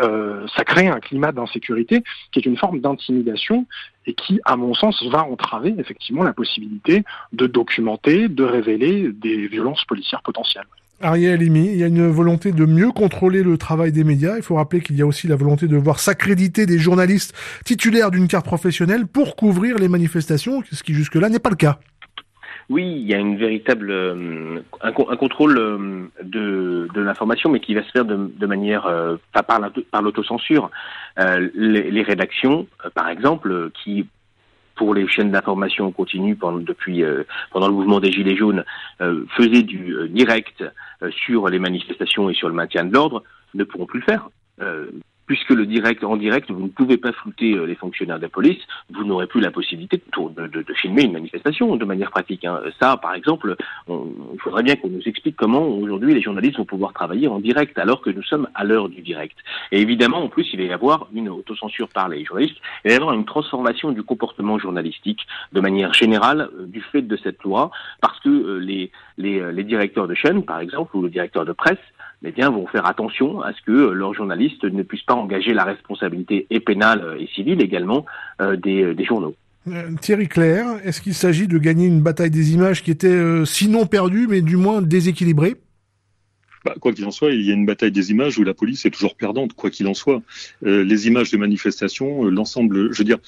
Euh, 0.00 0.46
ça 0.56 0.64
crée 0.64 0.88
un 0.88 1.00
climat 1.00 1.32
d'insécurité 1.32 2.02
qui 2.32 2.38
est 2.38 2.46
une 2.46 2.56
forme 2.56 2.80
d'intimidation 2.80 3.66
et 4.06 4.14
qui, 4.14 4.40
à 4.44 4.56
mon 4.56 4.74
sens, 4.74 5.02
va 5.04 5.24
entraver 5.24 5.74
effectivement 5.78 6.22
la 6.22 6.32
possibilité 6.32 7.04
de 7.32 7.46
documenter, 7.46 8.28
de 8.28 8.44
révéler 8.44 9.12
des 9.12 9.46
violences 9.46 9.84
policières 9.84 10.22
potentielles. 10.22 10.66
Ariel 11.02 11.32
Halimi, 11.32 11.66
il 11.66 11.76
y 11.76 11.84
a 11.84 11.86
une 11.86 12.08
volonté 12.08 12.52
de 12.52 12.66
mieux 12.66 12.92
contrôler 12.92 13.42
le 13.42 13.56
travail 13.56 13.90
des 13.90 14.04
médias. 14.04 14.36
Il 14.36 14.42
faut 14.42 14.56
rappeler 14.56 14.82
qu'il 14.82 14.96
y 14.96 15.02
a 15.02 15.06
aussi 15.06 15.28
la 15.28 15.36
volonté 15.36 15.66
de 15.66 15.76
voir 15.76 15.98
s'accréditer 15.98 16.66
des 16.66 16.78
journalistes 16.78 17.34
titulaires 17.64 18.10
d'une 18.10 18.28
carte 18.28 18.44
professionnelle 18.44 19.06
pour 19.06 19.34
couvrir 19.34 19.78
les 19.78 19.88
manifestations, 19.88 20.62
ce 20.70 20.82
qui 20.82 20.92
jusque-là 20.92 21.30
n'est 21.30 21.38
pas 21.38 21.48
le 21.48 21.56
cas. 21.56 21.78
Oui, 22.68 22.84
il 22.84 23.08
y 23.08 23.14
a 23.14 23.18
une 23.18 23.36
véritable 23.36 23.90
euh, 23.90 24.60
un, 24.80 24.92
contrôle 24.92 25.58
euh, 25.58 26.08
de, 26.22 26.88
l'information, 26.94 27.50
mais 27.50 27.58
qui 27.58 27.74
va 27.74 27.82
se 27.82 27.90
faire 27.90 28.04
de, 28.04 28.46
manière 28.46 28.86
euh, 28.86 29.16
pas 29.32 29.42
par 29.42 30.02
l'autocensure. 30.02 30.70
Les, 31.16 32.02
rédactions, 32.02 32.68
par 32.94 33.08
exemple, 33.08 33.70
qui 33.82 34.06
pour 34.76 34.94
les 34.94 35.06
chaînes 35.08 35.32
d'information 35.32 35.90
continue 35.92 36.38
depuis 36.60 37.02
pendant 37.50 37.66
le 37.66 37.74
mouvement 37.74 38.00
des 38.00 38.10
Gilets 38.12 38.36
jaunes 38.36 38.64
faisaient 38.98 39.62
du 39.62 39.94
direct 40.08 40.64
sur 41.10 41.48
les 41.48 41.58
manifestations 41.58 42.28
et 42.30 42.34
sur 42.34 42.48
le 42.48 42.54
maintien 42.54 42.84
de 42.84 42.92
l'ordre, 42.92 43.22
ne 43.54 43.64
pourront 43.64 43.86
plus 43.86 44.00
le 44.00 44.04
faire 44.04 44.28
puisque 45.30 45.50
le 45.50 45.64
direct 45.64 46.02
en 46.02 46.16
direct, 46.16 46.50
vous 46.50 46.64
ne 46.64 46.68
pouvez 46.70 46.96
pas 46.96 47.12
flouter 47.12 47.52
euh, 47.52 47.64
les 47.64 47.76
fonctionnaires 47.76 48.16
de 48.16 48.22
la 48.22 48.28
police, 48.28 48.58
vous 48.92 49.04
n'aurez 49.04 49.28
plus 49.28 49.40
la 49.40 49.52
possibilité 49.52 49.96
de, 49.96 50.64
filmer 50.74 51.04
une 51.04 51.12
manifestation 51.12 51.76
de 51.76 51.84
manière 51.84 52.10
pratique. 52.10 52.44
Hein. 52.44 52.58
Ça, 52.80 52.96
par 52.96 53.14
exemple, 53.14 53.54
il 53.88 54.40
faudrait 54.40 54.64
bien 54.64 54.74
qu'on 54.74 54.88
nous 54.88 55.06
explique 55.06 55.36
comment 55.36 55.68
aujourd'hui 55.68 56.14
les 56.14 56.20
journalistes 56.20 56.56
vont 56.56 56.64
pouvoir 56.64 56.92
travailler 56.92 57.28
en 57.28 57.38
direct 57.38 57.78
alors 57.78 58.00
que 58.00 58.10
nous 58.10 58.24
sommes 58.24 58.48
à 58.56 58.64
l'heure 58.64 58.88
du 58.88 59.02
direct. 59.02 59.36
Et 59.70 59.80
évidemment, 59.80 60.20
en 60.24 60.28
plus, 60.28 60.48
il 60.52 60.58
va 60.58 60.64
y 60.64 60.72
avoir 60.72 61.06
une 61.14 61.28
autocensure 61.28 61.90
par 61.90 62.08
les 62.08 62.24
journalistes, 62.24 62.56
il 62.84 62.88
va 62.88 62.94
y 62.94 62.96
avoir 62.96 63.14
une 63.14 63.24
transformation 63.24 63.92
du 63.92 64.02
comportement 64.02 64.58
journalistique 64.58 65.24
de 65.52 65.60
manière 65.60 65.94
générale 65.94 66.50
euh, 66.58 66.66
du 66.66 66.80
fait 66.80 67.02
de 67.02 67.16
cette 67.16 67.40
loi, 67.44 67.70
parce 68.00 68.18
que 68.18 68.28
euh, 68.28 68.58
les, 68.58 68.90
les, 69.16 69.52
les 69.52 69.62
directeurs 69.62 70.08
de 70.08 70.14
chaîne, 70.16 70.44
par 70.44 70.58
exemple, 70.58 70.96
ou 70.96 71.02
le 71.02 71.08
directeur 71.08 71.44
de 71.44 71.52
presse, 71.52 71.78
eh 72.24 72.32
bien, 72.32 72.50
vont 72.50 72.66
faire 72.66 72.86
attention 72.86 73.40
à 73.40 73.52
ce 73.52 73.62
que 73.62 73.72
euh, 73.72 73.92
leurs 73.92 74.14
journalistes 74.14 74.64
ne 74.64 74.82
puissent 74.82 75.04
pas 75.04 75.14
engager 75.14 75.54
la 75.54 75.64
responsabilité 75.64 76.46
et 76.50 76.60
pénale 76.60 77.02
euh, 77.02 77.18
et 77.18 77.26
civile 77.34 77.62
également 77.62 78.04
euh, 78.40 78.56
des, 78.56 78.94
des, 78.94 79.04
journaux. 79.04 79.34
Thierry 80.00 80.28
Claire, 80.28 80.66
est-ce 80.84 81.00
qu'il 81.00 81.14
s'agit 81.14 81.46
de 81.46 81.58
gagner 81.58 81.86
une 81.86 82.00
bataille 82.00 82.30
des 82.30 82.52
images 82.52 82.82
qui 82.82 82.90
était 82.90 83.44
sinon 83.44 83.86
perdue, 83.86 84.26
mais 84.26 84.40
du 84.40 84.56
moins 84.56 84.80
déséquilibrée? 84.80 85.56
Bah, 86.64 86.74
quoi 86.80 86.92
qu'il 86.92 87.04
en 87.04 87.10
soit, 87.10 87.30
il 87.30 87.42
y 87.42 87.50
a 87.50 87.54
une 87.54 87.66
bataille 87.66 87.92
des 87.92 88.10
images 88.10 88.38
où 88.38 88.42
la 88.42 88.54
police 88.54 88.84
est 88.86 88.90
toujours 88.90 89.14
perdante, 89.14 89.52
quoi 89.54 89.70
qu'il 89.70 89.86
en 89.86 89.94
soit. 89.94 90.22
les 90.62 91.06
images 91.06 91.30
de 91.30 91.36
manifestations, 91.36 92.24
l'ensemble, 92.24 92.92
je 92.92 92.98
veux 92.98 93.04
dire, 93.04 93.18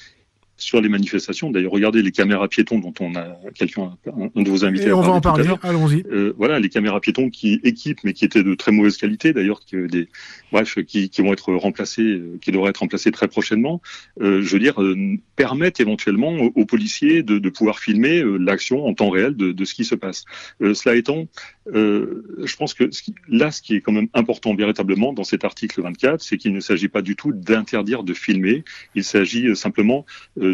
sur 0.63 0.81
les 0.81 0.89
manifestations. 0.89 1.51
D'ailleurs, 1.51 1.71
regardez 1.71 2.01
les 2.01 2.11
caméras 2.11 2.47
piétons 2.47 2.79
dont 2.79 2.93
on 2.99 3.15
a 3.15 3.37
quelqu'un, 3.53 3.95
un 4.07 4.41
de 4.41 4.49
vos 4.49 4.65
invités. 4.65 4.87
Et 4.87 4.93
on 4.93 5.01
va 5.01 5.11
en 5.11 5.21
parler. 5.21 5.47
Allons-y. 5.61 6.03
Euh, 6.11 6.33
voilà, 6.37 6.59
les 6.59 6.69
caméras 6.69 6.99
piétons 6.99 7.29
qui 7.29 7.59
équipent, 7.63 8.03
mais 8.03 8.13
qui 8.13 8.25
étaient 8.25 8.43
de 8.43 8.55
très 8.55 8.71
mauvaise 8.71 8.97
qualité. 8.97 9.33
D'ailleurs, 9.33 9.59
des, 9.71 10.07
bref, 10.51 10.77
qui, 10.85 11.09
qui, 11.09 11.21
vont 11.21 11.33
être 11.33 11.53
remplacés, 11.53 12.01
euh, 12.03 12.37
qui 12.41 12.51
devraient 12.51 12.69
être 12.69 12.77
remplacés 12.77 13.11
très 13.11 13.27
prochainement. 13.27 13.81
Euh, 14.21 14.41
je 14.41 14.53
veux 14.53 14.59
dire, 14.59 14.81
euh, 14.81 15.17
permettent 15.35 15.79
éventuellement 15.79 16.33
aux, 16.33 16.65
policiers 16.65 17.23
de, 17.23 17.39
de, 17.39 17.49
pouvoir 17.49 17.79
filmer 17.79 18.23
l'action 18.39 18.85
en 18.85 18.93
temps 18.93 19.09
réel 19.09 19.35
de, 19.35 19.51
de, 19.51 19.65
ce 19.65 19.73
qui 19.73 19.85
se 19.85 19.95
passe. 19.95 20.25
cela 20.61 20.95
étant, 20.95 21.27
je 21.67 22.55
pense 22.55 22.73
que 22.73 22.89
là, 23.27 23.51
ce 23.51 23.61
qui 23.61 23.75
est 23.75 23.81
quand 23.81 23.91
même 23.91 24.07
important 24.13 24.55
véritablement 24.55 25.13
dans 25.13 25.23
cet 25.23 25.43
article 25.43 25.81
24, 25.81 26.21
c'est 26.21 26.37
qu'il 26.37 26.53
ne 26.53 26.59
s'agit 26.59 26.87
pas 26.87 27.01
du 27.01 27.15
tout 27.15 27.31
d'interdire 27.33 28.03
de 28.03 28.13
filmer. 28.13 28.63
Il 28.95 29.03
s'agit 29.03 29.55
simplement 29.55 30.05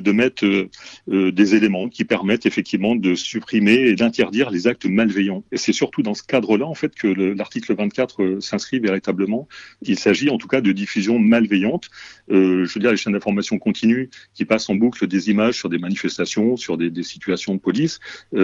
de 0.02 0.12
mettre 0.12 0.46
euh, 0.46 0.70
euh, 1.12 1.32
des 1.32 1.56
éléments 1.56 1.90
qui 1.90 2.06
permettent 2.06 2.46
effectivement 2.46 2.96
de 2.96 3.16
supprimer 3.16 3.74
et 3.74 3.96
d'interdire 3.96 4.50
les 4.50 4.68
actes 4.68 4.86
malveillants. 4.86 5.44
Et 5.52 5.58
c'est 5.58 5.74
surtout 5.74 6.02
dans 6.02 6.14
ce 6.14 6.24
cadre-là, 6.24 6.66
en 6.66 6.74
fait, 6.74 6.96
que 6.96 7.08
l'article 7.08 7.76
24 7.76 8.24
euh, 8.24 8.40
s'inscrit 8.40 8.80
véritablement. 8.80 9.48
Il 9.82 9.98
s'agit 9.98 10.30
en 10.30 10.38
tout 10.38 10.48
cas 10.48 10.62
de 10.62 10.72
diffusion 10.72 11.20
malveillante. 11.20 11.90
je 12.30 12.72
veux 12.74 12.80
dire, 12.80 12.92
les 12.92 12.98
chaînes 12.98 13.14
d'information 13.14 13.58
continues 13.58 14.10
qui 14.34 14.46
passent 14.46 14.70
en 14.70 14.76
boucle 14.76 15.08
des 15.08 15.30
images 15.30 15.56
sur 15.56 15.70
des 15.70 15.78
manifestations, 15.78 16.58
sur 16.58 16.78
des, 16.78 16.90
des 16.90 17.04
situations 17.04 17.56
de 17.56 17.60
police. 17.60 18.00
je 18.34 18.40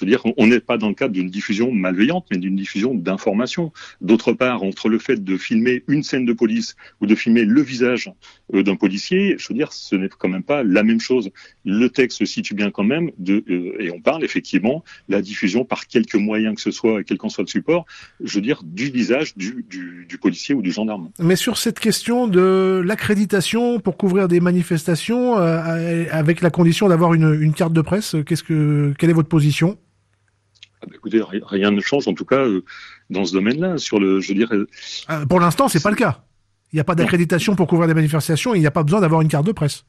veux 0.00 0.06
dire, 0.06 0.22
on 0.36 0.46
n'est 0.46 0.60
pas 0.60 0.78
dans 0.78 0.88
le 0.88 0.94
cadre 0.94 1.12
d'une 1.12 1.30
diffusion 1.30 1.72
malveillante, 1.72 2.26
mais 2.30 2.38
d'une 2.38 2.56
diffusion 2.56 2.94
d'informations. 2.94 3.72
D'autre 4.00 4.32
part, 4.32 4.62
entre 4.62 4.88
le 4.88 4.98
fait 4.98 5.22
de 5.22 5.36
filmer 5.36 5.84
une 5.88 6.02
scène 6.02 6.24
de 6.24 6.32
police 6.32 6.76
ou 7.00 7.06
de 7.06 7.14
filmer 7.14 7.44
le 7.44 7.62
visage 7.62 8.10
d'un 8.52 8.76
policier, 8.76 9.36
je 9.38 9.48
veux 9.48 9.54
dire, 9.54 9.72
ce 9.72 9.94
n'est 9.94 10.08
quand 10.08 10.28
même 10.28 10.42
pas 10.42 10.62
la 10.62 10.82
même 10.90 11.00
chose. 11.00 11.30
Le 11.64 11.88
texte 11.88 12.18
se 12.18 12.24
situe 12.24 12.54
bien 12.54 12.70
quand 12.70 12.84
même, 12.84 13.10
de, 13.18 13.44
euh, 13.48 13.80
et 13.80 13.90
on 13.90 14.00
parle 14.00 14.24
effectivement 14.24 14.84
la 15.08 15.22
diffusion 15.22 15.64
par 15.64 15.86
quelque 15.86 16.16
moyen 16.16 16.54
que 16.54 16.60
ce 16.60 16.70
soit, 16.70 17.02
quel 17.04 17.18
qu'en 17.18 17.28
soit 17.28 17.44
le 17.44 17.48
support, 17.48 17.86
je 18.22 18.34
veux 18.34 18.42
dire, 18.42 18.62
du 18.64 18.90
visage 18.90 19.36
du, 19.36 19.64
du, 19.68 20.18
policier 20.18 20.54
ou 20.54 20.60
du 20.60 20.70
gendarme. 20.70 21.10
Mais 21.18 21.36
sur 21.36 21.56
cette 21.56 21.80
question 21.80 22.28
de 22.28 22.82
l'accréditation 22.84 23.80
pour 23.80 23.96
couvrir 23.96 24.28
des 24.28 24.40
manifestations, 24.40 25.38
euh, 25.38 26.04
avec 26.10 26.42
la 26.42 26.50
condition 26.50 26.88
d'avoir 26.88 27.14
une, 27.14 27.38
une, 27.40 27.54
carte 27.54 27.72
de 27.72 27.80
presse, 27.80 28.16
qu'est-ce 28.26 28.42
que, 28.42 28.92
quelle 28.98 29.08
est 29.08 29.14
votre 29.14 29.28
position? 29.28 29.78
Ah 30.82 30.86
bah 30.86 30.94
écoutez, 30.96 31.22
rien 31.22 31.70
ne 31.70 31.80
change 31.80 32.08
en 32.08 32.14
tout 32.14 32.24
cas 32.24 32.44
euh, 32.44 32.64
dans 33.10 33.24
ce 33.24 33.32
domaine-là. 33.32 33.78
Sur 33.78 34.00
le, 34.00 34.20
je 34.20 34.32
dirais. 34.32 34.56
pour 35.28 35.40
l'instant, 35.40 35.68
c'est 35.68 35.82
pas 35.82 35.90
le 35.90 35.96
cas. 35.96 36.24
Il 36.72 36.76
n'y 36.76 36.80
a 36.80 36.84
pas 36.84 36.94
d'accréditation 36.94 37.56
pour 37.56 37.66
couvrir 37.66 37.88
des 37.88 37.94
manifestations 37.94 38.54
et 38.54 38.58
il 38.58 38.60
n'y 38.60 38.66
a 38.66 38.70
pas 38.70 38.84
besoin 38.84 39.00
d'avoir 39.00 39.20
une 39.22 39.28
carte 39.28 39.46
de 39.46 39.52
presse. 39.52 39.84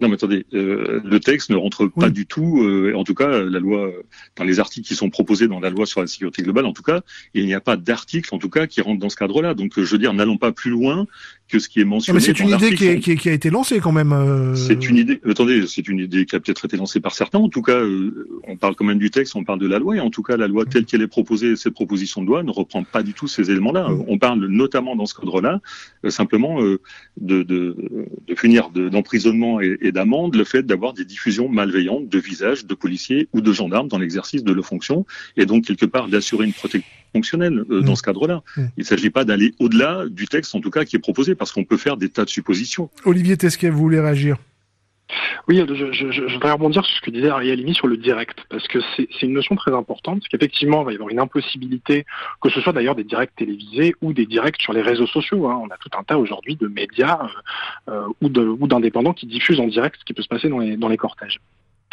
Non, 0.00 0.08
mais 0.08 0.14
attendez, 0.14 0.46
euh, 0.52 1.00
le 1.04 1.20
texte 1.20 1.50
ne 1.50 1.56
rentre 1.56 1.86
pas 1.86 2.10
du 2.10 2.26
tout, 2.26 2.62
euh, 2.62 2.92
en 2.96 3.04
tout 3.04 3.14
cas, 3.14 3.28
la 3.42 3.60
loi, 3.60 3.92
dans 4.34 4.42
les 4.42 4.58
articles 4.58 4.86
qui 4.86 4.96
sont 4.96 5.10
proposés 5.10 5.46
dans 5.46 5.60
la 5.60 5.70
loi 5.70 5.86
sur 5.86 6.00
la 6.00 6.08
sécurité 6.08 6.42
globale, 6.42 6.66
en 6.66 6.72
tout 6.72 6.82
cas, 6.82 7.02
il 7.34 7.46
n'y 7.46 7.54
a 7.54 7.60
pas 7.60 7.76
d'article, 7.76 8.34
en 8.34 8.38
tout 8.38 8.50
cas, 8.50 8.66
qui 8.66 8.80
rentre 8.80 8.98
dans 8.98 9.08
ce 9.08 9.16
cadre-là. 9.16 9.54
Donc, 9.54 9.74
je 9.76 9.90
veux 9.90 9.98
dire, 9.98 10.12
n'allons 10.12 10.38
pas 10.38 10.50
plus 10.50 10.70
loin 10.72 11.06
que 11.52 11.58
ce 11.58 11.68
qui 11.68 11.80
est 11.80 11.84
mentionné. 11.84 12.16
Mais 12.16 12.24
c'est 12.24 12.40
une 12.40 12.48
idée 12.48 12.74
qui, 12.74 12.98
qui, 13.00 13.16
qui, 13.16 13.28
a 13.28 13.32
été 13.32 13.50
lancée 13.50 13.78
quand 13.78 13.92
même. 13.92 14.12
Euh... 14.12 14.54
C'est 14.54 14.88
une 14.88 14.96
idée. 14.96 15.20
Attendez, 15.28 15.66
c'est 15.66 15.86
une 15.86 15.98
idée 15.98 16.24
qui 16.24 16.34
a 16.34 16.40
peut-être 16.40 16.64
été 16.64 16.78
lancée 16.78 16.98
par 16.98 17.14
certains. 17.14 17.38
En 17.38 17.50
tout 17.50 17.60
cas, 17.60 17.76
euh, 17.76 18.40
on 18.48 18.56
parle 18.56 18.74
quand 18.74 18.86
même 18.86 18.98
du 18.98 19.10
texte, 19.10 19.36
on 19.36 19.44
parle 19.44 19.58
de 19.58 19.66
la 19.66 19.78
loi, 19.78 19.96
et 19.96 20.00
en 20.00 20.08
tout 20.08 20.22
cas, 20.22 20.38
la 20.38 20.48
loi 20.48 20.64
telle 20.64 20.86
qu'elle 20.86 21.02
est 21.02 21.08
proposée, 21.08 21.54
cette 21.56 21.74
proposition 21.74 22.22
de 22.22 22.26
loi 22.26 22.42
ne 22.42 22.50
reprend 22.50 22.84
pas 22.84 23.02
du 23.02 23.12
tout 23.12 23.28
ces 23.28 23.50
éléments-là. 23.50 23.90
Mm. 23.90 24.04
On 24.08 24.18
parle 24.18 24.46
notamment 24.46 24.96
dans 24.96 25.04
ce 25.04 25.14
cadre-là, 25.14 25.60
euh, 26.06 26.10
simplement 26.10 26.62
de, 26.62 26.80
de, 27.20 27.42
de 27.42 28.34
punir 28.34 28.70
d'emprisonnement 28.70 29.60
et, 29.60 29.76
et 29.82 29.92
d'amende 29.92 30.34
le 30.34 30.44
fait 30.44 30.62
d'avoir 30.62 30.94
des 30.94 31.04
diffusions 31.04 31.50
malveillantes 31.50 32.08
de 32.08 32.18
visages 32.18 32.64
de 32.64 32.74
policiers 32.74 33.28
ou 33.34 33.42
de 33.42 33.52
gendarmes 33.52 33.88
dans 33.88 33.98
l'exercice 33.98 34.42
de 34.42 34.52
leurs 34.52 34.66
fonctions, 34.66 35.04
et 35.36 35.44
donc 35.44 35.64
quelque 35.66 35.86
part 35.86 36.08
d'assurer 36.08 36.46
une 36.46 36.54
protection 36.54 36.88
fonctionnelle 37.12 37.64
dans 37.68 37.92
mm. 37.92 37.96
ce 37.96 38.02
cadre-là. 38.02 38.42
Mm. 38.56 38.62
Il 38.78 38.80
ne 38.80 38.84
s'agit 38.84 39.10
pas 39.10 39.24
d'aller 39.24 39.52
au-delà 39.58 40.04
du 40.08 40.26
texte, 40.26 40.54
en 40.54 40.60
tout 40.60 40.70
cas, 40.70 40.84
qui 40.84 40.96
est 40.96 41.00
proposé, 41.00 41.34
parce 41.42 41.50
qu'on 41.50 41.64
peut 41.64 41.76
faire 41.76 41.96
des 41.96 42.08
tas 42.08 42.24
de 42.24 42.30
suppositions. 42.30 42.88
Olivier 43.04 43.36
Tesquet, 43.36 43.68
vous 43.68 43.80
voulez 43.80 43.98
réagir? 43.98 44.36
Oui, 45.48 45.60
je, 45.68 45.90
je, 45.90 46.12
je, 46.12 46.34
voudrais 46.34 46.52
rebondir 46.52 46.84
sur 46.84 46.96
ce 46.96 47.00
que 47.00 47.10
disait 47.10 47.30
Ariel 47.30 47.58
Limi 47.58 47.74
sur 47.74 47.88
le 47.88 47.96
direct, 47.96 48.38
parce 48.48 48.68
que 48.68 48.78
c'est 48.96 49.22
une 49.22 49.32
notion 49.32 49.56
très 49.56 49.74
importante, 49.74 50.20
parce 50.20 50.28
qu'effectivement, 50.28 50.82
il 50.82 50.84
va 50.84 50.92
y 50.92 50.94
avoir 50.94 51.10
une 51.10 51.18
impossibilité, 51.18 52.06
que 52.40 52.48
ce 52.48 52.60
soit 52.60 52.72
d'ailleurs 52.72 52.94
des 52.94 53.02
directs 53.02 53.34
télévisés 53.34 53.96
ou 54.02 54.12
des 54.12 54.24
directs 54.24 54.62
sur 54.62 54.72
les 54.72 54.82
réseaux 54.82 55.08
sociaux. 55.08 55.48
Hein. 55.48 55.60
On 55.64 55.66
a 55.66 55.76
tout 55.78 55.90
un 55.98 56.04
tas 56.04 56.16
aujourd'hui 56.16 56.54
de 56.54 56.68
médias 56.68 57.18
euh, 57.88 58.06
ou 58.20 58.68
d'indépendants 58.68 59.12
qui 59.12 59.26
diffusent 59.26 59.58
en 59.58 59.66
direct 59.66 59.96
ce 59.98 60.04
qui 60.04 60.14
peut 60.14 60.22
se 60.22 60.28
passer 60.28 60.48
dans 60.48 60.60
les, 60.60 60.76
dans 60.76 60.88
les 60.88 60.96
cortèges. 60.96 61.40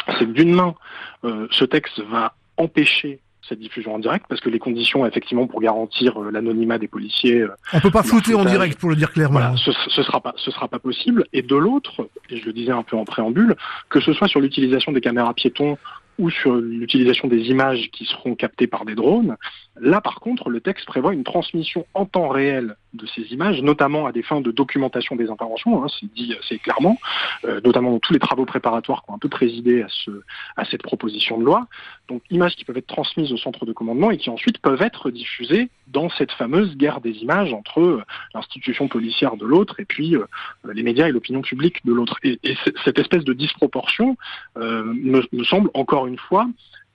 C'est 0.06 0.26
que 0.26 0.32
d'une 0.32 0.54
main, 0.54 0.76
euh, 1.24 1.48
ce 1.50 1.64
texte 1.64 1.98
va 2.08 2.34
empêcher 2.56 3.18
cette 3.48 3.58
diffusion 3.58 3.94
en 3.94 3.98
direct 3.98 4.26
parce 4.28 4.40
que 4.40 4.50
les 4.50 4.58
conditions 4.58 5.06
effectivement 5.06 5.46
pour 5.46 5.60
garantir 5.60 6.20
euh, 6.20 6.30
l'anonymat 6.30 6.78
des 6.78 6.88
policiers. 6.88 7.42
Euh, 7.42 7.50
On 7.72 7.80
peut 7.80 7.90
pas 7.90 8.02
flouter 8.02 8.34
en 8.34 8.44
direct 8.44 8.78
pour 8.78 8.90
le 8.90 8.96
dire 8.96 9.12
clairement. 9.12 9.56
ce, 9.56 9.72
ce 9.72 10.02
sera 10.02 10.20
pas 10.20 10.34
ce 10.36 10.50
sera 10.50 10.68
pas 10.68 10.78
possible. 10.78 11.24
Et 11.32 11.42
de 11.42 11.56
l'autre, 11.56 12.08
et 12.28 12.36
je 12.36 12.44
le 12.46 12.52
disais 12.52 12.72
un 12.72 12.82
peu 12.82 12.96
en 12.96 13.04
préambule, 13.04 13.56
que 13.88 14.00
ce 14.00 14.12
soit 14.12 14.28
sur 14.28 14.40
l'utilisation 14.40 14.92
des 14.92 15.00
caméras 15.00 15.34
piétons 15.34 15.78
ou 16.18 16.30
sur 16.30 16.54
l'utilisation 16.54 17.28
des 17.28 17.48
images 17.48 17.88
qui 17.92 18.04
seront 18.04 18.34
captées 18.34 18.66
par 18.66 18.84
des 18.84 18.94
drones. 18.94 19.36
Là, 19.78 20.00
par 20.00 20.20
contre, 20.20 20.50
le 20.50 20.60
texte 20.60 20.86
prévoit 20.86 21.14
une 21.14 21.24
transmission 21.24 21.86
en 21.94 22.04
temps 22.04 22.28
réel 22.28 22.76
de 22.92 23.06
ces 23.06 23.22
images, 23.32 23.62
notamment 23.62 24.06
à 24.06 24.12
des 24.12 24.22
fins 24.22 24.40
de 24.40 24.50
documentation 24.50 25.14
des 25.14 25.30
interventions, 25.30 25.82
hein, 25.82 25.86
c'est 26.00 26.12
dit 26.12 26.34
assez 26.38 26.58
clairement, 26.58 26.98
euh, 27.44 27.60
notamment 27.64 27.92
dans 27.92 28.00
tous 28.00 28.12
les 28.12 28.18
travaux 28.18 28.44
préparatoires 28.44 29.04
qui 29.04 29.12
ont 29.12 29.14
un 29.14 29.18
peu 29.18 29.28
présidé 29.28 29.82
à, 29.82 29.86
ce, 29.88 30.10
à 30.56 30.64
cette 30.64 30.82
proposition 30.82 31.38
de 31.38 31.44
loi. 31.44 31.68
Donc, 32.08 32.22
images 32.30 32.56
qui 32.56 32.64
peuvent 32.64 32.76
être 32.76 32.88
transmises 32.88 33.32
au 33.32 33.36
centre 33.36 33.64
de 33.64 33.72
commandement 33.72 34.10
et 34.10 34.16
qui 34.16 34.28
ensuite 34.28 34.58
peuvent 34.58 34.82
être 34.82 35.10
diffusées 35.10 35.70
dans 35.86 36.10
cette 36.10 36.32
fameuse 36.32 36.76
guerre 36.76 37.00
des 37.00 37.12
images 37.18 37.52
entre 37.52 37.80
euh, 37.80 38.02
l'institution 38.34 38.88
policière 38.88 39.36
de 39.36 39.46
l'autre 39.46 39.78
et 39.78 39.84
puis 39.84 40.16
euh, 40.16 40.26
les 40.72 40.82
médias 40.82 41.08
et 41.08 41.12
l'opinion 41.12 41.42
publique 41.42 41.86
de 41.86 41.92
l'autre. 41.92 42.18
Et, 42.24 42.40
et, 42.42 42.56
cette 42.84 42.98
espèce 42.98 43.24
de 43.24 43.32
disproportion 43.32 44.16
me, 44.56 45.22
me 45.32 45.44
semble 45.44 45.70
encore 45.74 46.06
une 46.06 46.18
fois 46.18 46.48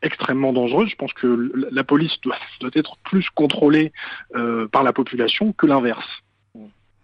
extrêmement 0.06 0.54
dangereuse. 0.54 0.90
Je 0.90 0.96
pense 0.96 1.14
que 1.14 1.52
la 1.72 1.84
police 1.84 2.14
doit, 2.24 2.36
être 2.76 2.98
plus 3.04 3.30
contrôlée 3.30 3.92
euh, 4.36 4.68
par 4.68 4.84
la 4.84 4.94
population 4.94 5.54
que 5.54 5.66
l'inverse. 5.66 6.24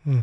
Hmm. 0.05 0.21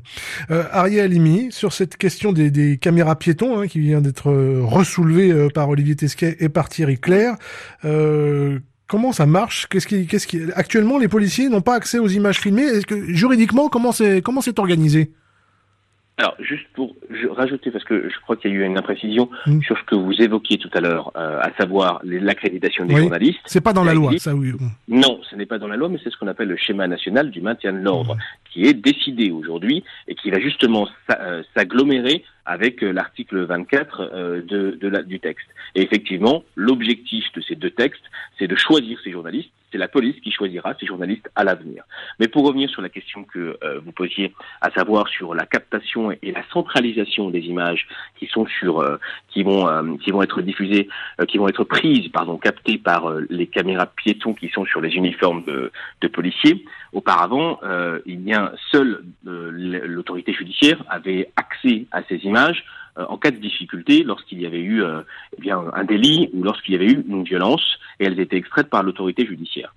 Euh, 0.50 0.64
Ariel 0.72 1.12
Limi, 1.12 1.52
sur 1.52 1.72
cette 1.72 1.96
question 1.96 2.32
des, 2.32 2.78
caméras 2.78 3.16
piétons 3.16 3.60
hein, 3.60 3.68
qui 3.68 3.78
vient 3.78 4.00
d'être 4.00 4.28
euh, 4.28 4.60
ressoulevée 4.64 5.30
euh, 5.30 5.48
par 5.50 5.68
Olivier 5.68 5.94
Tesquet 5.94 6.36
et 6.40 6.48
par 6.48 6.68
Thierry 6.68 6.98
Claire, 6.98 7.36
comment 8.88 9.12
ça 9.12 9.26
marche? 9.26 9.66
Qu'est-ce 9.68 9.86
qui, 9.86 10.06
qu'est-ce 10.06 10.26
qui, 10.26 10.40
actuellement, 10.56 10.98
les 10.98 11.08
policiers 11.08 11.48
n'ont 11.48 11.60
pas 11.60 11.74
accès 11.74 11.98
aux 11.98 12.08
images 12.08 12.40
filmées. 12.40 12.66
Juridiquement, 13.08 13.68
comment 13.68 13.92
c'est, 13.92 14.22
comment 14.22 14.40
c'est 14.40 14.58
organisé? 14.58 15.12
Alors, 16.18 16.34
juste 16.40 16.66
pour 16.74 16.96
rajouter, 17.30 17.70
parce 17.70 17.84
que 17.84 18.08
je 18.08 18.20
crois 18.20 18.36
qu'il 18.36 18.50
y 18.50 18.54
a 18.54 18.56
eu 18.56 18.64
une 18.64 18.76
imprécision 18.76 19.30
mm. 19.46 19.62
sur 19.62 19.78
ce 19.78 19.84
que 19.84 19.94
vous 19.94 20.20
évoquiez 20.20 20.58
tout 20.58 20.70
à 20.74 20.80
l'heure, 20.80 21.12
euh, 21.16 21.40
à 21.40 21.52
savoir 21.56 22.00
l'accréditation 22.02 22.84
des 22.86 22.96
journalistes. 22.96 23.38
C'est 23.46 23.60
pas 23.60 23.72
dans 23.72 23.84
la 23.84 23.94
loi, 23.94 24.12
ça 24.18 24.34
oui. 24.34 24.52
Non, 24.88 25.20
ce 25.30 25.36
n'est 25.36 25.46
pas 25.46 25.58
dans 25.58 25.68
la 25.68 25.76
loi, 25.76 25.88
mais 25.88 25.98
c'est 26.02 26.10
ce 26.10 26.16
qu'on 26.16 26.26
appelle 26.26 26.48
le 26.48 26.56
schéma 26.56 26.88
national 26.88 27.30
du 27.30 27.40
maintien 27.40 27.72
de 27.72 27.78
l'ordre, 27.78 28.16
mm. 28.16 28.18
qui 28.50 28.66
est 28.66 28.74
décidé 28.74 29.30
aujourd'hui 29.30 29.84
et 30.08 30.16
qui 30.16 30.30
va 30.30 30.40
justement 30.40 30.88
euh, 31.10 31.42
s'agglomérer 31.56 32.24
avec 32.48 32.82
euh, 32.82 32.92
l'article 32.92 33.44
24 33.44 34.00
euh, 34.00 34.42
de, 34.42 34.70
de 34.80 34.88
la, 34.88 35.02
du 35.02 35.20
texte. 35.20 35.46
Et 35.74 35.82
effectivement, 35.82 36.42
l'objectif 36.56 37.24
de 37.34 37.42
ces 37.42 37.54
deux 37.54 37.70
textes, 37.70 38.02
c'est 38.38 38.48
de 38.48 38.56
choisir 38.56 38.98
ces 39.04 39.12
journalistes. 39.12 39.50
C'est 39.70 39.76
la 39.76 39.86
police 39.86 40.18
qui 40.22 40.32
choisira 40.32 40.74
ces 40.80 40.86
journalistes 40.86 41.28
à 41.36 41.44
l'avenir. 41.44 41.84
Mais 42.18 42.26
pour 42.26 42.46
revenir 42.46 42.70
sur 42.70 42.80
la 42.80 42.88
question 42.88 43.24
que 43.24 43.58
euh, 43.62 43.80
vous 43.84 43.92
posiez, 43.92 44.32
à 44.62 44.70
savoir 44.70 45.08
sur 45.08 45.34
la 45.34 45.44
captation 45.44 46.10
et 46.10 46.32
la 46.32 46.42
centralisation 46.50 47.28
des 47.28 47.40
images 47.40 47.86
qui 48.18 48.26
sont 48.28 48.46
sur, 48.46 48.98
qui 49.28 49.42
vont, 49.42 49.98
qui 49.98 50.10
vont 50.10 50.22
être 50.22 50.40
diffusées, 50.40 50.88
qui 51.28 51.36
vont 51.36 51.48
être 51.48 51.64
prises, 51.64 52.08
pardon, 52.08 52.38
captées 52.38 52.78
par 52.78 53.12
les 53.28 53.46
caméras 53.46 53.84
piétons 53.84 54.32
qui 54.32 54.48
sont 54.48 54.64
sur 54.64 54.80
les 54.80 54.94
uniformes 54.96 55.44
de, 55.44 55.70
de 56.00 56.08
policiers. 56.08 56.64
Auparavant, 56.94 57.60
il 58.06 58.22
y 58.22 58.32
a 58.32 58.54
seule 58.72 59.04
l'autorité 59.24 60.32
judiciaire 60.32 60.82
avait 60.88 61.30
accès 61.36 61.84
à 61.92 62.02
ces 62.08 62.16
images 62.24 62.37
euh, 62.98 63.04
en 63.08 63.16
cas 63.16 63.30
de 63.30 63.36
difficulté 63.36 64.02
lorsqu'il 64.02 64.40
y 64.40 64.46
avait 64.46 64.60
eu 64.60 64.82
euh, 64.82 65.02
eh 65.36 65.40
bien, 65.40 65.62
un 65.74 65.84
délit 65.84 66.30
ou 66.32 66.42
lorsqu'il 66.42 66.74
y 66.74 66.76
avait 66.76 66.92
eu 66.92 67.04
une 67.08 67.22
violence 67.22 67.78
et 68.00 68.04
elles 68.04 68.18
étaient 68.18 68.36
extraites 68.36 68.70
par 68.70 68.82
l'autorité 68.82 69.24
judiciaire. 69.26 69.74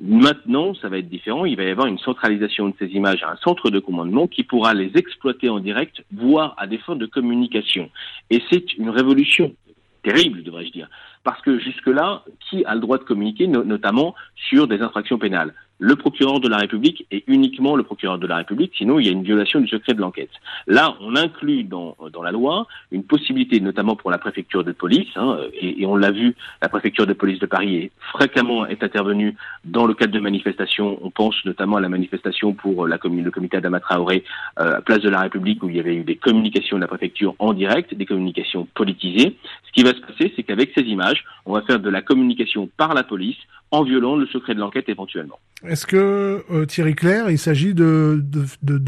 Maintenant, 0.00 0.74
ça 0.74 0.88
va 0.88 0.98
être 0.98 1.08
différent. 1.08 1.44
Il 1.44 1.56
va 1.56 1.64
y 1.64 1.70
avoir 1.70 1.86
une 1.86 1.98
centralisation 1.98 2.68
de 2.68 2.74
ces 2.78 2.86
images 2.88 3.22
à 3.22 3.32
un 3.32 3.36
centre 3.36 3.70
de 3.70 3.80
commandement 3.80 4.26
qui 4.26 4.44
pourra 4.44 4.74
les 4.74 4.92
exploiter 4.94 5.48
en 5.48 5.58
direct, 5.58 6.04
voire 6.12 6.54
à 6.56 6.66
des 6.66 6.78
fins 6.78 6.94
de 6.96 7.06
communication. 7.06 7.90
Et 8.30 8.42
c'est 8.50 8.74
une 8.74 8.90
révolution 8.90 9.54
terrible, 10.02 10.42
devrais-je 10.42 10.70
dire. 10.70 10.88
Parce 11.24 11.40
que 11.42 11.58
jusque-là, 11.58 12.22
qui 12.48 12.64
a 12.64 12.74
le 12.74 12.80
droit 12.80 12.98
de 12.98 13.04
communiquer, 13.04 13.48
notamment 13.48 14.14
sur 14.36 14.68
des 14.68 14.80
infractions 14.80 15.18
pénales? 15.18 15.52
Le 15.78 15.96
procureur 15.96 16.40
de 16.40 16.48
la 16.48 16.56
République 16.56 17.06
est 17.10 17.24
uniquement 17.26 17.76
le 17.76 17.82
procureur 17.82 18.18
de 18.18 18.26
la 18.26 18.36
République, 18.36 18.72
sinon 18.76 18.98
il 18.98 19.06
y 19.06 19.08
a 19.08 19.12
une 19.12 19.22
violation 19.22 19.60
du 19.60 19.68
secret 19.68 19.94
de 19.94 20.00
l'enquête. 20.00 20.30
Là, 20.66 20.96
on 21.00 21.14
inclut 21.16 21.64
dans, 21.64 21.96
dans 22.12 22.22
la 22.22 22.32
loi 22.32 22.66
une 22.90 23.04
possibilité, 23.04 23.60
notamment 23.60 23.96
pour 23.96 24.10
la 24.10 24.18
préfecture 24.18 24.64
de 24.64 24.72
police, 24.72 25.08
hein, 25.16 25.38
et, 25.54 25.82
et, 25.82 25.86
on 25.86 25.96
l'a 25.96 26.10
vu, 26.10 26.34
la 26.60 26.68
préfecture 26.68 27.06
de 27.06 27.12
police 27.12 27.38
de 27.38 27.46
Paris 27.46 27.76
est 27.76 27.90
fréquemment 28.12 28.66
est 28.66 28.82
intervenue 28.82 29.36
dans 29.64 29.86
le 29.86 29.94
cadre 29.94 30.12
de 30.12 30.20
manifestations. 30.20 30.98
On 31.02 31.10
pense 31.10 31.36
notamment 31.44 31.76
à 31.76 31.80
la 31.80 31.88
manifestation 31.88 32.52
pour 32.54 32.86
la, 32.86 32.98
le 33.02 33.30
comité 33.30 33.56
Adama 33.56 33.80
Traoré, 33.80 34.24
euh, 34.58 34.80
place 34.80 35.00
de 35.00 35.10
la 35.10 35.20
République, 35.20 35.62
où 35.62 35.68
il 35.68 35.76
y 35.76 35.80
avait 35.80 35.94
eu 35.94 36.04
des 36.04 36.16
communications 36.16 36.76
de 36.76 36.82
la 36.82 36.88
préfecture 36.88 37.34
en 37.38 37.52
direct, 37.52 37.94
des 37.94 38.06
communications 38.06 38.66
politisées. 38.74 39.36
Ce 39.66 39.72
qui 39.72 39.82
va 39.82 39.90
se 39.90 40.00
passer, 40.00 40.32
c'est 40.34 40.42
qu'avec 40.42 40.72
ces 40.76 40.82
images, 40.82 41.24
on 41.46 41.52
va 41.52 41.62
faire 41.62 41.78
de 41.78 41.90
la 41.90 42.02
communication 42.02 42.68
par 42.76 42.94
la 42.94 43.04
police 43.04 43.38
en 43.70 43.82
violant 43.82 44.16
le 44.16 44.26
secret 44.26 44.54
de 44.54 44.60
l'enquête 44.60 44.88
éventuellement. 44.88 45.38
Est-ce 45.68 45.86
que 45.86 46.44
euh, 46.50 46.66
Thierry 46.66 46.94
Claire, 46.94 47.30
il 47.30 47.38
s'agit 47.38 47.74
de 47.74 48.24
de, 48.24 48.44
de, 48.62 48.78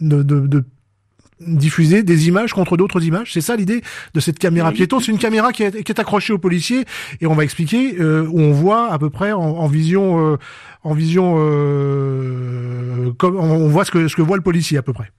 de, 0.00 0.22
de, 0.22 0.64
diffuser 1.40 2.02
des 2.02 2.28
images 2.28 2.52
contre 2.52 2.76
d'autres 2.76 3.04
images? 3.04 3.32
C'est 3.32 3.40
ça 3.40 3.56
l'idée 3.56 3.82
de 4.14 4.20
cette 4.20 4.38
caméra 4.38 4.72
piéton 4.72 5.00
C'est 5.00 5.12
une 5.12 5.18
caméra 5.18 5.52
qui 5.52 5.62
est, 5.64 5.82
qui 5.82 5.92
est, 5.92 6.00
accrochée 6.00 6.32
au 6.32 6.38
policier 6.38 6.84
et 7.20 7.26
on 7.26 7.34
va 7.34 7.44
expliquer 7.44 8.00
euh, 8.00 8.26
où 8.26 8.40
on 8.40 8.52
voit 8.52 8.90
à 8.90 8.98
peu 8.98 9.10
près 9.10 9.32
en, 9.32 9.40
en 9.42 9.66
vision, 9.66 10.32
euh, 10.32 10.36
en 10.82 10.94
vision, 10.94 11.36
euh, 11.38 13.12
comme 13.18 13.36
on 13.36 13.68
voit 13.68 13.84
ce 13.84 13.90
que 13.90 14.08
ce 14.08 14.16
que 14.16 14.22
voit 14.22 14.36
le 14.36 14.42
policier 14.42 14.78
à 14.78 14.82
peu 14.82 14.92
près 14.92 15.10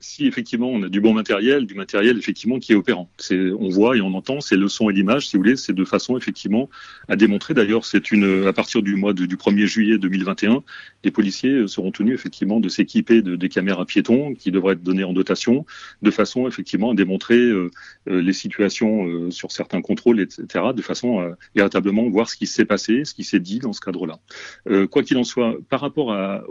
si 0.00 0.26
effectivement 0.26 0.68
on 0.70 0.82
a 0.82 0.88
du 0.88 1.00
bon 1.00 1.12
matériel, 1.12 1.66
du 1.66 1.74
matériel 1.74 2.18
effectivement 2.18 2.58
qui 2.58 2.72
est 2.72 2.76
opérant. 2.76 3.10
C'est, 3.18 3.50
on 3.52 3.68
voit 3.68 3.96
et 3.96 4.00
on 4.00 4.14
entend, 4.14 4.40
c'est 4.40 4.56
le 4.56 4.68
son 4.68 4.90
et 4.90 4.92
l'image, 4.92 5.28
si 5.28 5.36
vous 5.36 5.42
voulez, 5.42 5.56
c'est 5.56 5.72
de 5.72 5.84
façon 5.84 6.16
effectivement 6.16 6.68
à 7.08 7.16
démontrer. 7.16 7.54
D'ailleurs, 7.54 7.84
c'est 7.84 8.10
une 8.10 8.46
à 8.46 8.52
partir 8.52 8.82
du 8.82 8.94
mois 8.96 9.12
du 9.12 9.36
1er 9.36 9.66
juillet 9.66 9.98
2021, 9.98 10.62
les 11.04 11.10
policiers 11.10 11.66
seront 11.68 11.90
tenus 11.90 12.14
effectivement 12.14 12.60
de 12.60 12.68
s'équiper 12.68 13.22
de, 13.22 13.36
des 13.36 13.48
caméras 13.48 13.86
piétons 13.86 14.34
qui 14.34 14.50
devraient 14.50 14.74
être 14.74 14.82
données 14.82 15.04
en 15.04 15.12
dotation, 15.12 15.66
de 16.02 16.10
façon 16.10 16.46
effectivement 16.46 16.90
à 16.90 16.94
démontrer 16.94 17.38
euh, 17.38 17.70
euh 18.08 18.22
les 18.22 18.32
situations 18.32 19.06
euh, 19.06 19.30
sur 19.30 19.52
certains 19.52 19.80
contrôles, 19.80 20.20
etc., 20.20 20.66
de 20.74 20.82
façon 20.82 21.20
à 21.20 21.36
véritablement 21.54 22.08
voir 22.08 22.28
ce 22.28 22.36
qui 22.36 22.46
s'est 22.46 22.64
passé, 22.64 23.04
ce 23.04 23.14
qui 23.14 23.24
s'est 23.24 23.40
dit 23.40 23.58
dans 23.58 23.72
ce 23.72 23.80
cadre-là. 23.80 24.18
Euh, 24.68 24.86
quoi 24.86 25.02
qu'il 25.02 25.16
en 25.18 25.24
soit, 25.24 25.56
par 25.68 25.80
rapport 25.80 26.12
à, 26.12 26.44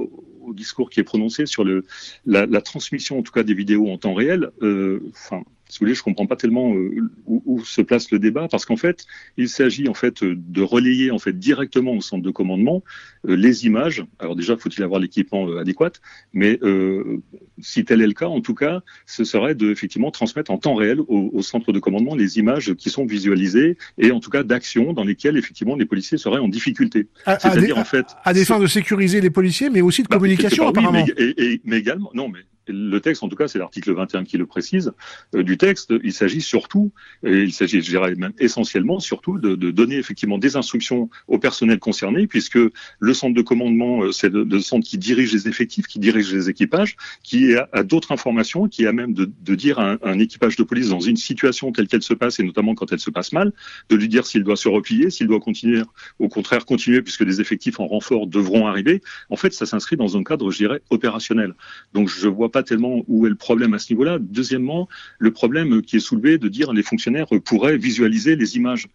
au 0.47 0.53
discours 0.53 0.89
qui 0.89 0.99
est 0.99 1.03
prononcé 1.03 1.45
sur 1.45 1.63
le, 1.63 1.85
la, 2.25 2.45
la 2.45 2.61
transmission, 2.61 3.19
en 3.19 3.23
tout 3.23 3.31
cas 3.31 3.43
des 3.43 3.53
vidéos 3.53 3.89
en 3.91 3.97
temps 3.97 4.13
réel, 4.13 4.51
euh, 4.61 5.01
enfin, 5.11 5.43
si 5.69 5.79
vous 5.79 5.85
voulez, 5.85 5.95
je 5.95 6.03
comprends 6.03 6.25
pas 6.27 6.35
tellement 6.35 6.73
euh, 6.73 7.09
où, 7.25 7.41
où, 7.45 7.65
se 7.65 7.81
place 7.81 8.11
le 8.11 8.19
débat, 8.19 8.47
parce 8.49 8.65
qu'en 8.65 8.77
fait, 8.77 9.05
il 9.37 9.49
s'agit 9.49 9.87
en 9.87 9.93
fait 9.93 10.23
de 10.23 10.61
relayer 10.61 11.11
en 11.11 11.19
fait 11.19 11.37
directement 11.37 11.93
au 11.93 12.01
centre 12.01 12.23
de 12.23 12.31
commandement 12.31 12.83
euh, 13.27 13.35
les 13.35 13.65
images. 13.65 14.05
Alors 14.19 14.35
déjà, 14.35 14.57
faut-il 14.57 14.83
avoir 14.83 14.99
l'équipement 14.99 15.49
euh, 15.49 15.59
adéquat, 15.59 15.91
mais 16.33 16.59
euh, 16.63 17.21
si 17.59 17.83
tel 17.85 18.01
est 18.01 18.07
le 18.07 18.13
cas, 18.13 18.27
en 18.27 18.41
tout 18.41 18.53
cas, 18.53 18.81
ce 19.05 19.23
serait 19.23 19.55
de 19.55 19.71
effectivement 19.71 20.11
transmettre 20.11 20.51
en 20.51 20.57
temps 20.57 20.75
réel 20.75 20.99
au, 21.01 21.29
au 21.33 21.41
centre 21.41 21.71
de 21.71 21.79
commandement 21.79 22.15
les 22.15 22.37
images 22.37 22.73
qui 22.75 22.89
sont 22.89 23.05
visualisées 23.05 23.77
et 23.97 24.11
en 24.11 24.19
tout 24.19 24.29
cas 24.29 24.43
d'actions 24.43 24.93
dans 24.93 25.03
lesquelles 25.03 25.37
effectivement 25.37 25.75
les 25.75 25.85
policiers 25.85 26.17
seraient 26.17 26.39
en 26.39 26.47
difficulté. 26.47 27.07
C'est-à-dire 27.25 27.77
en 27.77 27.85
fait 27.85 28.05
à 28.23 28.33
des 28.33 28.45
fins 28.45 28.59
de 28.59 28.67
sécuriser 28.67 29.21
les 29.21 29.29
policiers, 29.29 29.69
mais 29.69 29.81
aussi 29.81 30.03
de 30.03 30.07
bah, 30.07 30.17
communication 30.17 30.67
apparemment. 30.67 31.03
Oui, 31.03 31.13
mais, 31.17 31.23
et, 31.23 31.53
et, 31.53 31.61
mais 31.65 31.77
également, 31.77 32.11
non, 32.13 32.29
mais 32.29 32.39
le 32.67 32.99
texte, 32.99 33.23
en 33.23 33.29
tout 33.29 33.35
cas, 33.35 33.47
c'est 33.47 33.59
l'article 33.59 33.93
21 33.93 34.23
qui 34.23 34.37
le 34.37 34.45
précise, 34.45 34.91
euh, 35.35 35.43
du 35.43 35.57
texte, 35.57 35.93
il 36.03 36.13
s'agit 36.13 36.41
surtout, 36.41 36.91
il 37.23 37.53
s'agit, 37.53 37.81
je 37.81 37.89
dirais 37.89 38.15
même 38.15 38.33
essentiellement, 38.39 38.99
surtout 38.99 39.37
de, 39.37 39.55
de, 39.55 39.71
donner 39.71 39.97
effectivement 39.97 40.37
des 40.37 40.55
instructions 40.55 41.09
au 41.27 41.39
personnel 41.39 41.79
concerné, 41.79 42.27
puisque 42.27 42.59
le 42.99 43.13
centre 43.13 43.33
de 43.33 43.41
commandement, 43.41 44.03
euh, 44.03 44.11
c'est 44.11 44.31
le, 44.31 44.59
centre 44.59 44.87
qui 44.87 44.97
dirige 44.97 45.33
les 45.33 45.47
effectifs, 45.47 45.87
qui 45.87 45.99
dirige 45.99 46.33
les 46.33 46.49
équipages, 46.49 46.95
qui 47.23 47.55
a, 47.55 47.69
a 47.73 47.83
d'autres 47.83 48.11
informations, 48.11 48.67
qui 48.67 48.85
a 48.87 48.93
même 48.93 49.13
de, 49.13 49.29
de 49.41 49.55
dire 49.55 49.79
à 49.79 49.91
un, 49.91 49.97
un, 50.03 50.19
équipage 50.19 50.55
de 50.55 50.63
police 50.63 50.89
dans 50.89 50.99
une 50.99 51.17
situation 51.17 51.71
telle 51.71 51.87
qu'elle 51.87 52.01
se 52.01 52.13
passe, 52.13 52.39
et 52.39 52.43
notamment 52.43 52.75
quand 52.75 52.91
elle 52.91 52.99
se 52.99 53.09
passe 53.09 53.31
mal, 53.31 53.53
de 53.89 53.95
lui 53.95 54.07
dire 54.07 54.25
s'il 54.25 54.43
doit 54.43 54.55
se 54.55 54.67
replier, 54.67 55.09
s'il 55.09 55.27
doit 55.27 55.39
continuer, 55.39 55.81
au 56.19 56.27
contraire 56.27 56.65
continuer, 56.65 57.01
puisque 57.01 57.23
des 57.23 57.41
effectifs 57.41 57.79
en 57.79 57.87
renfort 57.87 58.27
devront 58.27 58.67
arriver. 58.67 59.01
En 59.29 59.35
fait, 59.35 59.53
ça 59.53 59.65
s'inscrit 59.65 59.97
dans 59.97 60.17
un 60.17 60.23
cadre, 60.23 60.51
je 60.51 60.57
dirais, 60.57 60.81
opérationnel. 60.89 61.53
Donc, 61.93 62.09
je 62.09 62.27
vois 62.27 62.51
pas 62.51 62.56
tellement 62.63 63.03
où 63.07 63.25
est 63.25 63.29
le 63.29 63.35
problème 63.35 63.73
à 63.73 63.79
ce 63.79 63.91
niveau-là. 63.93 64.17
Deuxièmement, 64.19 64.87
le 65.19 65.31
problème 65.31 65.81
qui 65.81 65.97
est 65.97 66.01
soulevé 66.01 66.37
de 66.37 66.47
dire 66.47 66.73
les 66.73 66.83
fonctionnaires 66.83 67.27
pourraient 67.45 67.77
visualiser 67.77 68.35
les 68.35 68.55
images. 68.57 68.87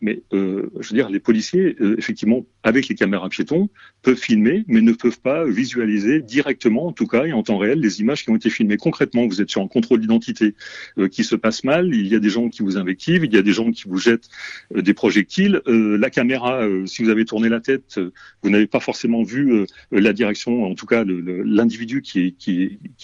Mais 0.00 0.22
euh, 0.32 0.70
je 0.80 0.88
veux 0.88 0.94
dire, 0.94 1.10
les 1.10 1.20
policiers, 1.20 1.76
euh, 1.80 1.96
effectivement, 1.98 2.46
avec 2.62 2.88
les 2.88 2.94
caméras 2.94 3.28
piétons, 3.28 3.68
peuvent 4.02 4.16
filmer, 4.16 4.64
mais 4.66 4.80
ne 4.80 4.92
peuvent 4.92 5.20
pas 5.20 5.44
visualiser 5.44 6.20
directement, 6.20 6.86
en 6.86 6.92
tout 6.92 7.06
cas, 7.06 7.24
et 7.24 7.32
en 7.32 7.42
temps 7.42 7.58
réel, 7.58 7.80
les 7.80 8.00
images 8.00 8.24
qui 8.24 8.30
ont 8.30 8.36
été 8.36 8.50
filmées. 8.50 8.76
Concrètement, 8.76 9.26
vous 9.26 9.40
êtes 9.42 9.50
sur 9.50 9.60
un 9.60 9.68
contrôle 9.68 10.00
d'identité 10.00 10.54
euh, 10.98 11.08
qui 11.08 11.24
se 11.24 11.36
passe 11.36 11.64
mal, 11.64 11.94
il 11.94 12.06
y 12.06 12.14
a 12.14 12.18
des 12.18 12.30
gens 12.30 12.48
qui 12.48 12.62
vous 12.62 12.78
invectivent, 12.78 13.24
il 13.24 13.34
y 13.34 13.38
a 13.38 13.42
des 13.42 13.52
gens 13.52 13.70
qui 13.70 13.84
vous 13.88 13.98
jettent 13.98 14.28
des 14.74 14.94
projectiles. 14.94 15.60
La 15.66 16.10
caméra, 16.10 16.66
si 16.86 17.02
vous 17.02 17.10
avez 17.10 17.24
tourné 17.24 17.48
la 17.48 17.60
tête, 17.60 18.00
vous 18.42 18.50
n'avez 18.50 18.66
pas 18.66 18.80
forcément 18.80 19.22
vu 19.22 19.66
la 19.90 20.12
direction, 20.12 20.64
en 20.64 20.74
tout 20.74 20.86
cas 20.86 21.04
l'individu 21.04 22.02
qui 22.02 22.36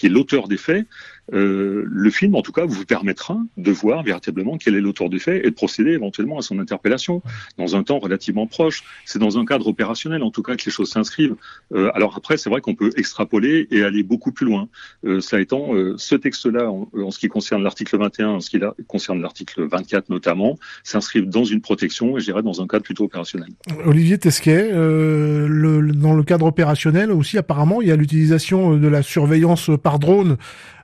est 0.03 0.09
l'auteur 0.09 0.47
des 0.47 0.57
faits. 0.57 0.85
Le 1.31 2.09
film, 2.09 2.35
en 2.35 2.41
tout 2.41 2.51
cas, 2.51 2.65
vous 2.65 2.85
permettra 2.85 3.37
de 3.57 3.71
voir 3.71 4.03
véritablement 4.03 4.57
quel 4.57 4.75
est 4.75 4.81
l'auteur 4.81 5.09
des 5.09 5.19
faits 5.19 5.45
et 5.45 5.49
de 5.49 5.55
procéder 5.55 5.91
éventuellement 5.91 6.37
à 6.37 6.41
son 6.41 6.59
interpellation 6.59 7.21
dans 7.57 7.75
un 7.75 7.83
temps 7.83 7.99
relativement 7.99 8.47
proche. 8.47 8.83
C'est 9.05 9.19
dans 9.19 9.37
un 9.37 9.45
cadre 9.45 9.67
opérationnel, 9.67 10.23
en 10.23 10.31
tout 10.31 10.43
cas, 10.43 10.55
que 10.55 10.65
les 10.65 10.71
choses 10.71 10.89
s'inscrivent. 10.89 11.35
Euh, 11.73 11.89
alors 11.93 12.15
après, 12.17 12.37
c'est 12.37 12.49
vrai 12.49 12.61
qu'on 12.61 12.75
peut 12.75 12.91
extrapoler 12.97 13.67
et 13.71 13.83
aller 13.83 14.03
beaucoup 14.03 14.31
plus 14.31 14.45
loin. 14.45 14.67
Euh, 15.05 15.21
ça 15.21 15.39
étant, 15.39 15.73
euh, 15.73 15.95
ce 15.97 16.15
texte-là, 16.15 16.69
en, 16.69 17.11
ce 17.11 17.19
qui 17.19 17.27
concerne 17.27 17.63
l'article 17.63 17.97
21, 17.97 18.27
en 18.27 18.39
ce 18.39 18.49
qui 18.49 18.59
concerne 18.87 19.21
l'article 19.21 19.67
24 19.67 20.09
notamment, 20.09 20.57
s'inscrivent 20.83 21.29
dans 21.29 21.43
une 21.43 21.61
protection 21.61 22.17
et 22.17 22.19
je 22.19 22.25
dirais 22.25 22.43
dans 22.43 22.61
un 22.61 22.67
cadre 22.67 22.83
plutôt 22.83 23.05
opérationnel. 23.05 23.49
Olivier 23.85 24.17
Tesquet, 24.17 24.71
le, 24.71 25.91
dans 25.93 26.13
le 26.13 26.23
cadre 26.23 26.45
opérationnel 26.45 27.11
aussi, 27.11 27.37
apparemment, 27.37 27.81
il 27.81 27.87
y 27.87 27.91
a 27.91 27.95
l'utilisation 27.95 28.75
de 28.75 28.87
la 28.87 29.01
surveillance 29.01 29.71
par 29.81 29.99
drone 29.99 30.37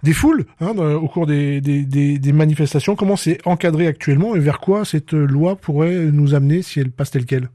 des 0.03 0.13
foules 0.13 0.45
hein, 0.59 0.75
au 0.77 1.07
cours 1.07 1.25
des, 1.25 2.19
manifestations. 2.33 2.95
Comment 2.95 3.15
c'est 3.15 3.45
encadré 3.47 3.87
actuellement 3.87 4.35
et 4.35 4.39
vers 4.39 4.59
quoi 4.59 4.85
cette 4.85 5.13
loi 5.13 5.55
pourrait 5.55 6.11
nous 6.11 6.35
amener 6.35 6.61
si 6.61 6.79
elle 6.79 6.91
passe 6.91 7.11
telle 7.11 7.25
qu'elle? 7.25 7.49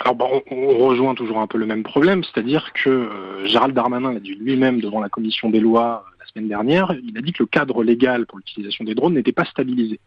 Alors 0.00 0.14
bon, 0.14 0.42
on, 0.50 0.86
rejoint 0.86 1.14
toujours 1.14 1.38
un 1.38 1.46
peu 1.48 1.58
le 1.58 1.66
même 1.66 1.82
problème, 1.82 2.22
c'est-à-dire 2.22 2.72
que 2.72 2.88
euh, 2.88 3.46
Gérald 3.46 3.74
Darmanin 3.74 4.12
l'a 4.12 4.20
dit 4.20 4.34
lui-même 4.34 4.80
devant 4.80 5.00
la 5.00 5.08
commission 5.08 5.50
des 5.50 5.58
lois 5.58 6.04
euh, 6.06 6.10
la 6.20 6.26
semaine 6.26 6.48
dernière, 6.48 6.94
il 7.02 7.18
a 7.18 7.20
dit 7.20 7.32
que 7.32 7.42
le 7.42 7.48
cadre 7.48 7.82
légal 7.82 8.24
pour 8.26 8.38
l'utilisation 8.38 8.84
des 8.84 8.94
drones 8.94 9.14
n'était 9.14 9.32
pas 9.32 9.44
stabilisé. 9.44 9.98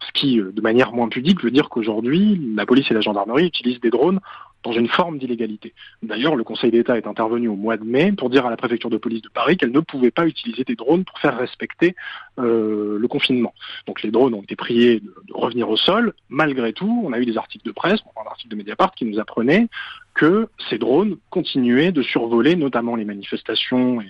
Ce 0.00 0.12
qui, 0.12 0.40
euh, 0.40 0.50
de 0.52 0.60
manière 0.60 0.92
moins 0.92 1.08
pudique, 1.08 1.42
veut 1.42 1.52
dire 1.52 1.68
qu'aujourd'hui, 1.68 2.52
la 2.56 2.66
police 2.66 2.90
et 2.90 2.94
la 2.94 3.00
gendarmerie 3.00 3.46
utilisent 3.46 3.80
des 3.80 3.90
drones 3.90 4.18
dans 4.64 4.72
une 4.72 4.88
forme 4.88 5.18
d'illégalité. 5.18 5.72
D'ailleurs, 6.02 6.34
le 6.34 6.44
Conseil 6.44 6.70
d'État 6.70 6.96
est 6.96 7.06
intervenu 7.06 7.48
au 7.48 7.56
mois 7.56 7.76
de 7.76 7.84
mai 7.84 8.12
pour 8.12 8.28
dire 8.28 8.44
à 8.46 8.50
la 8.50 8.56
préfecture 8.56 8.90
de 8.90 8.96
police 8.96 9.22
de 9.22 9.28
Paris 9.28 9.56
qu'elle 9.56 9.72
ne 9.72 9.80
pouvait 9.80 10.10
pas 10.10 10.26
utiliser 10.26 10.64
des 10.64 10.74
drones 10.74 11.04
pour 11.04 11.18
faire 11.18 11.38
respecter 11.38 11.94
euh, 12.38 12.98
le 12.98 13.08
confinement. 13.08 13.54
Donc 13.86 14.02
les 14.02 14.10
drones 14.10 14.34
ont 14.34 14.42
été 14.42 14.56
priés 14.56 15.00
de, 15.00 15.12
revenir 15.32 15.70
au 15.70 15.76
sol. 15.76 16.12
Malgré 16.28 16.72
tout, 16.72 17.02
on 17.04 17.12
a 17.12 17.20
eu 17.20 17.26
des 17.26 17.36
articles 17.36 17.64
de 17.64 17.72
presse, 17.72 18.00
un 18.16 18.28
article 18.28 18.50
de 18.50 18.56
Mediapart 18.56 18.94
qui 18.94 19.04
nous 19.04 19.20
apprenait 19.20 19.68
que 20.14 20.48
ces 20.68 20.78
drones 20.78 21.16
continuaient 21.30 21.92
de 21.92 22.02
survoler 22.02 22.56
notamment 22.56 22.96
les 22.96 23.04
manifestations 23.04 24.00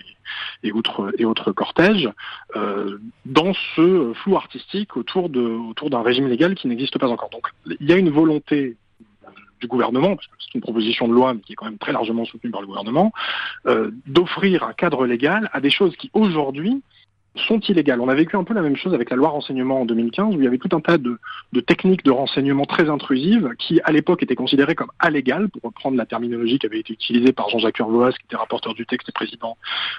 et, 0.63 0.73
autres 0.73 1.53
cortèges 1.53 2.09
euh, 2.57 2.99
dans 3.27 3.53
ce 3.77 4.13
flou 4.15 4.37
artistique 4.37 4.97
autour 4.97 5.29
d'un 5.29 6.03
régime 6.03 6.29
légal 6.29 6.55
qui 6.55 6.69
n'existe 6.69 6.99
pas 6.99 7.09
encore. 7.09 7.29
Donc 7.31 7.49
il 7.67 7.87
y 7.87 7.93
a 7.93 7.97
une 7.97 8.11
volonté 8.11 8.77
du 9.61 9.67
gouvernement, 9.67 10.17
parce 10.17 10.27
que 10.27 10.35
c'est 10.41 10.55
une 10.55 10.61
proposition 10.61 11.09
de 11.09 11.13
loi 11.13 11.35
qui 11.45 11.53
est 11.53 11.57
quand 11.57 11.67
même 11.67 11.79
très 11.79 11.93
largement 11.93 12.25
soutenue 12.25 12.51
par 12.51 12.61
le 12.61 12.67
gouvernement, 12.67 13.13
euh, 13.67 13.91
d'offrir 14.07 14.63
un 14.63 14.73
cadre 14.73 15.07
légal 15.07 15.51
à 15.53 15.61
des 15.61 15.71
choses 15.71 15.97
qui 15.97 16.11
aujourd'hui 16.13 16.83
sont 17.47 17.61
illégales. 17.61 18.01
On 18.01 18.09
a 18.09 18.15
vécu 18.15 18.37
un 18.37 18.45
peu 18.45 18.55
la 18.55 18.63
même 18.63 18.77
chose 18.77 18.95
avec 18.95 19.11
la 19.11 19.17
loi 19.17 19.29
renseignement 19.29 19.81
en 19.81 19.85
2015, 19.85 20.35
où 20.35 20.39
il 20.39 20.45
y 20.45 20.47
avait 20.47 20.59
tout 20.59 20.75
un 20.77 20.81
tas 20.81 20.99
de, 20.99 21.19
techniques 21.61 22.05
de 22.05 22.11
renseignement 22.11 22.65
très 22.65 22.89
intrusives 22.89 23.51
qui, 23.59 23.81
à 23.85 23.93
l'époque, 23.93 24.23
étaient 24.23 24.35
considérées 24.35 24.75
comme 24.75 24.91
allégales, 24.99 25.49
pour 25.49 25.63
reprendre 25.63 25.97
la 25.97 26.07
terminologie 26.07 26.59
qui 26.59 26.67
avait 26.67 26.81
été 26.81 26.93
utilisée 26.93 27.33
par 27.33 27.49
Jean-Jacques 27.49 27.79
Urvoas, 27.79 28.13
qui 28.13 28.25
était 28.25 28.37
rapporteur 28.37 28.75
du 28.75 28.87
texte 28.87 29.09
et 29.09 29.13
président 29.13 29.57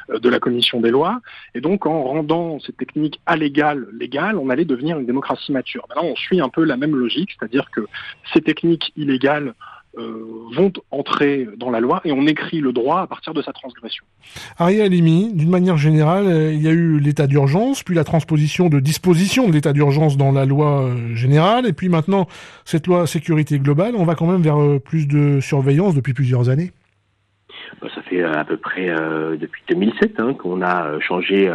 euh, 0.10 0.19
de 0.19 0.30
la 0.30 0.39
commission 0.39 0.80
des 0.82 0.91
lois. 0.91 1.21
Et 1.56 1.62
donc, 1.62 1.86
en 1.86 2.04
rendant 2.04 2.60
ces 2.60 2.73
techniques 2.73 3.19
allégales 3.25 3.88
légales, 3.93 4.38
on 4.38 4.49
allait 4.49 4.65
devenir 4.65 4.99
une 4.99 5.06
démocratie 5.06 5.52
mature. 5.52 5.86
Maintenant, 5.89 6.10
on 6.10 6.15
suit 6.15 6.41
un 6.41 6.49
peu 6.49 6.63
la 6.63 6.78
même 6.78 6.95
logique, 6.95 7.32
c'est-à-dire 7.38 7.69
que 7.71 7.82
ces 8.34 8.41
techniques 8.41 8.91
illégales 8.95 9.54
vont 9.95 10.71
entrer 10.91 11.47
dans 11.58 11.69
la 11.69 11.80
loi 11.80 12.02
et 12.06 12.12
on 12.12 12.25
écrit 12.28 12.60
le 12.60 12.71
droit 12.71 13.02
à 13.02 13.08
partir 13.08 13.34
de 13.34 13.41
sa 13.41 13.54
transgression. 13.54 14.04
Ariel 14.58 14.82
Alimi, 14.82 15.34
d'une 15.34 15.49
manière 15.49 15.78
générale, 15.78 16.28
euh, 16.28 16.54
il 16.54 16.62
y 16.62 16.67
a 16.67 16.71
eu 16.71 16.99
l'état 16.99 17.28
d'urgence, 17.28 17.84
puis 17.84 17.95
la 17.95 18.04
transposition 18.04 18.69
de 18.69 18.80
dispositions 18.80 19.47
de 19.47 19.54
l'état 19.54 19.73
d'urgence 19.73 20.17
dans 20.17 20.32
la 20.32 20.45
loi 20.45 20.84
euh, 20.84 21.15
générale, 21.15 21.65
et 21.67 21.73
puis 21.73 21.89
maintenant 21.89 22.28
cette 22.65 22.88
loi 22.88 23.08
sécurité 23.08 23.60
globale. 23.60 23.95
On 23.95 24.06
va 24.06 24.15
quand 24.15 24.28
même 24.28 24.41
vers 24.41 24.58
plus 24.80 25.08
de 25.08 25.39
surveillance 25.39 25.95
depuis 25.95 26.13
plusieurs 26.13 26.49
années. 26.49 26.71
Bah, 27.82 27.88
ça 27.93 28.02
fait 28.04 28.23
à 28.23 28.43
peu 28.43 28.58
près 28.58 28.88
depuis 29.38 29.62
2007 29.69 30.19
hein, 30.19 30.34
qu'on 30.34 30.62
a 30.62 30.99
changé 30.99 31.52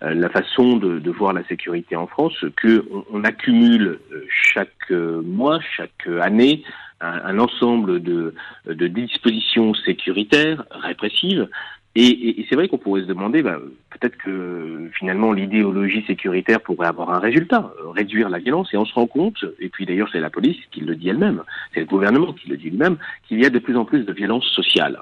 la 0.00 0.28
façon 0.28 0.76
de, 0.76 1.10
voir 1.10 1.32
la 1.32 1.44
sécurité 1.44 1.96
en 1.96 2.06
France, 2.06 2.44
que 2.56 2.84
on 3.12 3.24
accumule 3.24 3.98
chaque 4.28 4.90
mois, 4.90 5.60
chaque 5.76 6.08
année 6.20 6.62
un, 7.00 7.38
ensemble 7.38 8.02
de, 8.02 8.34
de, 8.66 8.86
dispositions 8.86 9.74
sécuritaires, 9.74 10.64
répressives. 10.70 11.48
Et, 11.96 12.40
et, 12.40 12.46
c'est 12.48 12.54
vrai 12.54 12.68
qu'on 12.68 12.78
pourrait 12.78 13.02
se 13.02 13.06
demander, 13.06 13.42
bah, 13.42 13.58
peut-être 13.90 14.16
que 14.16 14.90
finalement 14.98 15.32
l'idéologie 15.32 16.04
sécuritaire 16.06 16.60
pourrait 16.60 16.86
avoir 16.86 17.10
un 17.10 17.18
résultat, 17.18 17.72
euh, 17.80 17.90
réduire 17.90 18.28
la 18.28 18.38
violence. 18.38 18.72
Et 18.72 18.76
on 18.76 18.84
se 18.84 18.94
rend 18.94 19.06
compte, 19.06 19.44
et 19.58 19.68
puis 19.68 19.86
d'ailleurs 19.86 20.08
c'est 20.12 20.20
la 20.20 20.30
police 20.30 20.58
qui 20.70 20.80
le 20.80 20.94
dit 20.94 21.08
elle-même, 21.08 21.42
c'est 21.74 21.80
le 21.80 21.86
gouvernement 21.86 22.32
qui 22.32 22.48
le 22.48 22.56
dit 22.56 22.70
lui-même, 22.70 22.96
qu'il 23.26 23.40
y 23.40 23.46
a 23.46 23.50
de 23.50 23.58
plus 23.58 23.76
en 23.76 23.84
plus 23.84 24.04
de 24.04 24.12
violence 24.12 24.46
sociale. 24.46 25.00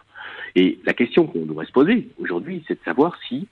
Et 0.54 0.78
la 0.86 0.94
question 0.94 1.26
qu'on 1.26 1.44
devrait 1.44 1.66
se 1.66 1.72
poser 1.72 2.08
aujourd'hui, 2.18 2.64
c'est 2.66 2.74
de 2.74 2.84
savoir 2.84 3.16
si 3.28 3.48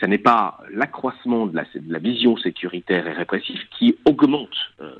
ce 0.00 0.06
n'est 0.06 0.18
pas 0.18 0.58
l'accroissement 0.72 1.46
de 1.46 1.56
la, 1.56 1.64
de 1.74 1.92
la, 1.92 1.98
vision 1.98 2.36
sécuritaire 2.36 3.06
et 3.06 3.12
répressive 3.12 3.60
qui 3.78 3.96
augmente 4.04 4.56
euh, 4.80 4.94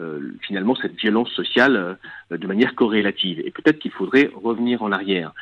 euh, 0.00 0.32
finalement 0.40 0.74
cette 0.74 0.94
violence 0.94 1.28
sociale 1.32 1.76
euh, 1.76 2.38
de 2.38 2.46
manière 2.46 2.74
corrélative. 2.74 3.40
Et 3.44 3.50
peut-être 3.50 3.78
qu'il 3.78 3.90
faudrait 3.90 4.30
revenir 4.34 4.82
en 4.82 4.90
arrière. 4.90 5.32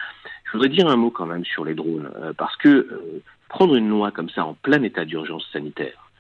Je 0.45 0.53
voudrais 0.53 0.69
dire 0.69 0.89
un 0.89 0.97
mot 0.97 1.11
quand 1.11 1.27
même 1.27 1.45
sur 1.45 1.65
les 1.65 1.75
drones, 1.75 2.11
euh, 2.17 2.33
parce 2.37 2.57
que 2.57 3.23
prendre 3.49 3.77
une 3.77 3.89
loi 3.89 4.11
comme 4.11 4.29
ça 4.29 4.45
en 4.45 4.55
plein 4.55 4.83
état 4.83 5.05
d'urgence 5.05 5.47
sanitaire, 5.53 6.11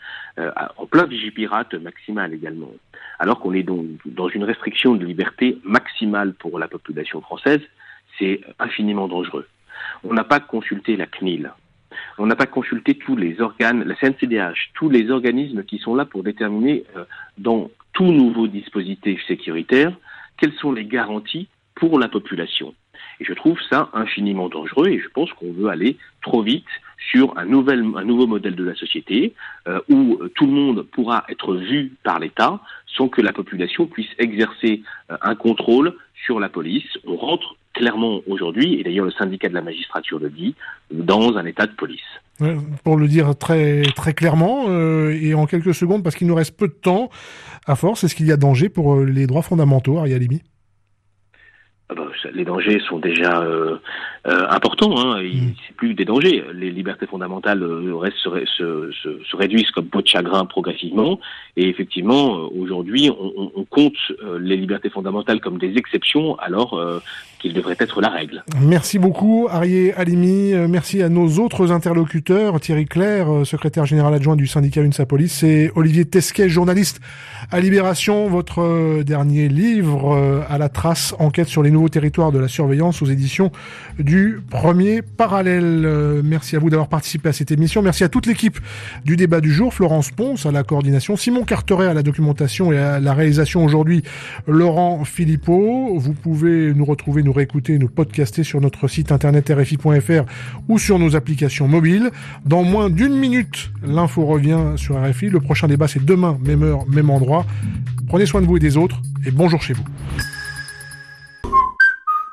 en 0.77 0.87
plein 0.87 1.07
vigipirate 1.07 1.75
maximal 1.75 2.33
également, 2.33 2.73
alors 3.19 3.41
qu'on 3.41 3.53
est 3.53 3.63
donc 3.65 3.87
dans 4.07 4.29
une 4.29 4.45
restriction 4.45 4.95
de 4.95 5.05
liberté 5.05 5.59
maximale 5.65 6.33
pour 6.35 6.59
la 6.59 6.67
population 6.67 7.21
française, 7.21 7.61
c'est 8.19 8.41
infiniment 8.59 9.07
dangereux. 9.07 9.47
On 10.03 10.15
n'a 10.15 10.25
pas 10.25 10.41
consulté 10.41 10.97
la 10.97 11.07
CNIL, 11.07 11.53
on 12.19 12.27
n'a 12.27 12.37
pas 12.37 12.47
consulté 12.47 12.95
tous 12.95 13.17
les 13.17 13.41
organes, 13.41 13.85
la 13.85 13.97
CNCDH, 13.97 14.71
tous 14.75 14.89
les 14.89 15.11
organismes 15.11 15.63
qui 15.65 15.79
sont 15.79 15.95
là 15.95 16.05
pour 16.05 16.23
déterminer 16.23 16.85
dans 17.39 17.71
tout 18.01 18.13
nouveau 18.13 18.47
dispositif 18.47 19.21
sécuritaire, 19.27 19.93
quelles 20.39 20.55
sont 20.55 20.73
les 20.73 20.87
garanties 20.87 21.49
pour 21.75 21.99
la 21.99 22.09
population? 22.09 22.75
Et 23.21 23.25
je 23.25 23.33
trouve 23.35 23.59
ça 23.71 23.91
infiniment 23.93 24.49
dangereux 24.49 24.89
et 24.89 24.99
je 24.99 25.09
pense 25.09 25.33
qu'on 25.35 25.53
veut 25.53 25.69
aller 25.69 25.97
trop 26.23 26.43
vite 26.43 26.67
sur 27.11 27.37
un, 27.39 27.45
nouveau 27.45 28.27
modèle 28.27 28.55
de 28.55 28.65
la 28.65 28.75
société 28.75 29.35
euh, 29.67 29.81
où 29.89 30.19
euh, 30.21 30.31
tout 30.35 30.47
le 30.47 30.53
monde 30.53 30.83
pourra 30.83 31.25
être 31.29 31.57
vu 31.57 31.93
par 32.05 32.19
l'État 32.19 32.61
sans 32.87 33.09
que 33.09 33.23
la 33.23 33.33
population 33.33 33.87
puisse 33.87 34.11
exercer 34.19 34.83
euh, 35.11 35.17
un 35.23 35.35
contrôle 35.35 35.95
sur 36.27 36.39
la 36.39 36.49
police. 36.49 36.99
On 37.07 37.17
rentre 37.17 37.57
clairement 37.73 38.21
aujourd'hui, 38.27 38.75
et 38.75 38.83
d'ailleurs 38.83 39.07
le 39.07 39.13
syndicat 39.13 39.49
de 39.49 39.55
la 39.55 39.63
magistrature 39.63 40.19
le 40.19 40.29
dit, 40.29 40.55
dans 40.91 41.37
un 41.37 41.47
état 41.47 41.67
de 41.67 41.73
police. 41.73 42.01
Pour 42.85 42.97
le 42.97 43.07
dire 43.07 43.37
très 43.37 43.85
clairement 44.15 44.67
et 45.11 45.35
en 45.35 45.47
quelques 45.47 45.75
secondes, 45.75 46.03
parce 46.03 46.17
qu'il 46.17 46.27
nous 46.27 46.35
reste 46.35 46.57
peu 46.57 46.69
de 46.69 46.73
temps, 46.73 47.11
à 47.67 47.77
force, 47.77 48.03
est-ce 48.03 48.15
qu'il 48.15 48.27
y 48.27 48.33
a 48.33 48.37
danger 48.37 48.69
pour 48.69 49.01
les 49.01 49.27
droits 49.27 49.43
fondamentaux, 49.43 49.99
Arialimi 49.99 50.43
les 52.33 52.45
dangers 52.45 52.81
sont 52.89 52.99
déjà 52.99 53.41
euh, 53.43 53.77
euh, 54.27 54.47
importants. 54.49 54.99
Hein. 54.99 55.23
Mm. 55.23 55.55
C'est 55.67 55.77
plus 55.77 55.95
des 55.95 56.05
dangers. 56.05 56.45
Les 56.53 56.71
libertés 56.71 57.07
fondamentales 57.07 57.63
euh, 57.63 57.97
restent, 57.97 58.17
se, 58.19 58.93
se, 58.93 59.23
se, 59.25 59.37
réduisent 59.37 59.71
comme 59.71 59.87
peau 59.87 60.03
de 60.03 60.07
chagrin 60.07 60.45
progressivement. 60.45 61.21
Et 61.57 61.69
effectivement, 61.69 62.49
aujourd'hui, 62.53 63.11
on, 63.11 63.53
on, 63.55 63.65
compte 63.65 63.99
les 64.39 64.57
libertés 64.57 64.91
fondamentales 64.91 65.41
comme 65.41 65.59
des 65.59 65.77
exceptions, 65.77 66.37
alors 66.39 66.81
qu'il 67.41 67.55
devrait 67.55 67.77
être 67.79 68.01
la 68.01 68.09
règle. 68.09 68.45
Merci 68.61 68.99
beaucoup 68.99 69.49
Arié 69.51 69.95
Alimi, 69.95 70.53
euh, 70.53 70.69
merci 70.69 71.03
à 71.03 71.09
nos 71.09 71.39
autres 71.39 71.73
interlocuteurs, 71.73 72.61
Thierry 72.61 72.87
Claire, 72.87 73.33
euh, 73.33 73.45
secrétaire 73.45 73.87
général 73.87 74.15
adjoint 74.15 74.37
du 74.37 74.47
syndicat 74.47 74.83
UNSA 74.83 75.07
Police, 75.07 75.43
et 75.43 75.73
Olivier 75.75 76.05
Tesquet, 76.05 76.49
journaliste 76.49 77.01
à 77.51 77.61
Libération, 77.61 78.29
votre 78.29 78.61
euh, 78.61 79.03
dernier 79.03 79.49
livre 79.49 80.45
à 80.49 80.59
la 80.59 80.69
trace, 80.69 81.15
enquête 81.19 81.49
sur 81.49 81.63
les 81.63 81.71
nouveaux 81.71 81.89
territoires 81.89 82.33
de 82.33 82.39
la 82.39 82.49
surveillance 82.49 83.03
aux 83.03 83.07
éditions 83.07 83.51
du 83.99 84.41
premier 84.51 85.03
parallèle. 85.03 86.21
Merci 86.23 86.57
à 86.57 86.59
vous 86.59 86.71
d'avoir 86.71 86.89
participé 86.89 87.31
à 87.31 87.33
cette 87.33 87.51
émission, 87.51 87.83
merci 87.83 88.05
à 88.05 88.09
toute 88.09 88.27
l'équipe 88.27 88.59
du 89.05 89.17
débat 89.17 89.41
du 89.41 89.53
jour, 89.53 89.73
Florence 89.73 90.11
Ponce 90.11 90.47
à 90.47 90.53
la 90.53 90.63
coordination, 90.63 91.17
Simon 91.17 91.45
Carteret 91.45 91.87
à 91.87 91.95
la 91.95 92.03
documentation 92.03 92.73
et 92.73 92.79
à 92.79 93.01
la 93.01 93.15
réalisation 93.15 93.65
aujourd'hui, 93.65 94.03
Laurent 94.47 95.05
Philippot. 95.05 95.99
Vous 95.99 96.13
pouvez 96.13 96.75
nous 96.75 96.85
retrouver, 96.85 97.23
réécouter, 97.33 97.79
nous 97.79 97.89
podcaster 97.89 98.45
sur 98.45 98.61
notre 98.61 98.89
site 98.89 99.13
internet 99.13 99.51
rfi.fr 99.51 100.25
ou 100.69 100.79
sur 100.79 100.99
nos 100.99 101.17
applications 101.17 101.69
mobiles. 101.69 102.11
Dans 102.45 102.63
moins 102.63 102.91
d'une 102.91 103.17
minute, 103.17 103.71
l'info 103.83 104.27
revient 104.27 104.75
sur 104.77 105.03
RFI. 105.03 105.31
Le 105.31 105.41
prochain 105.41 105.69
débat, 105.69 105.89
c'est 105.89 106.05
demain, 106.05 106.39
même 106.45 106.63
heure, 106.63 106.87
même 106.89 107.11
endroit. 107.11 107.47
Prenez 108.09 108.27
soin 108.27 108.41
de 108.41 108.47
vous 108.47 108.57
et 108.57 108.61
des 108.61 108.77
autres 108.77 109.01
et 109.27 109.31
bonjour 109.31 109.63
chez 109.63 109.75
vous. 109.75 109.85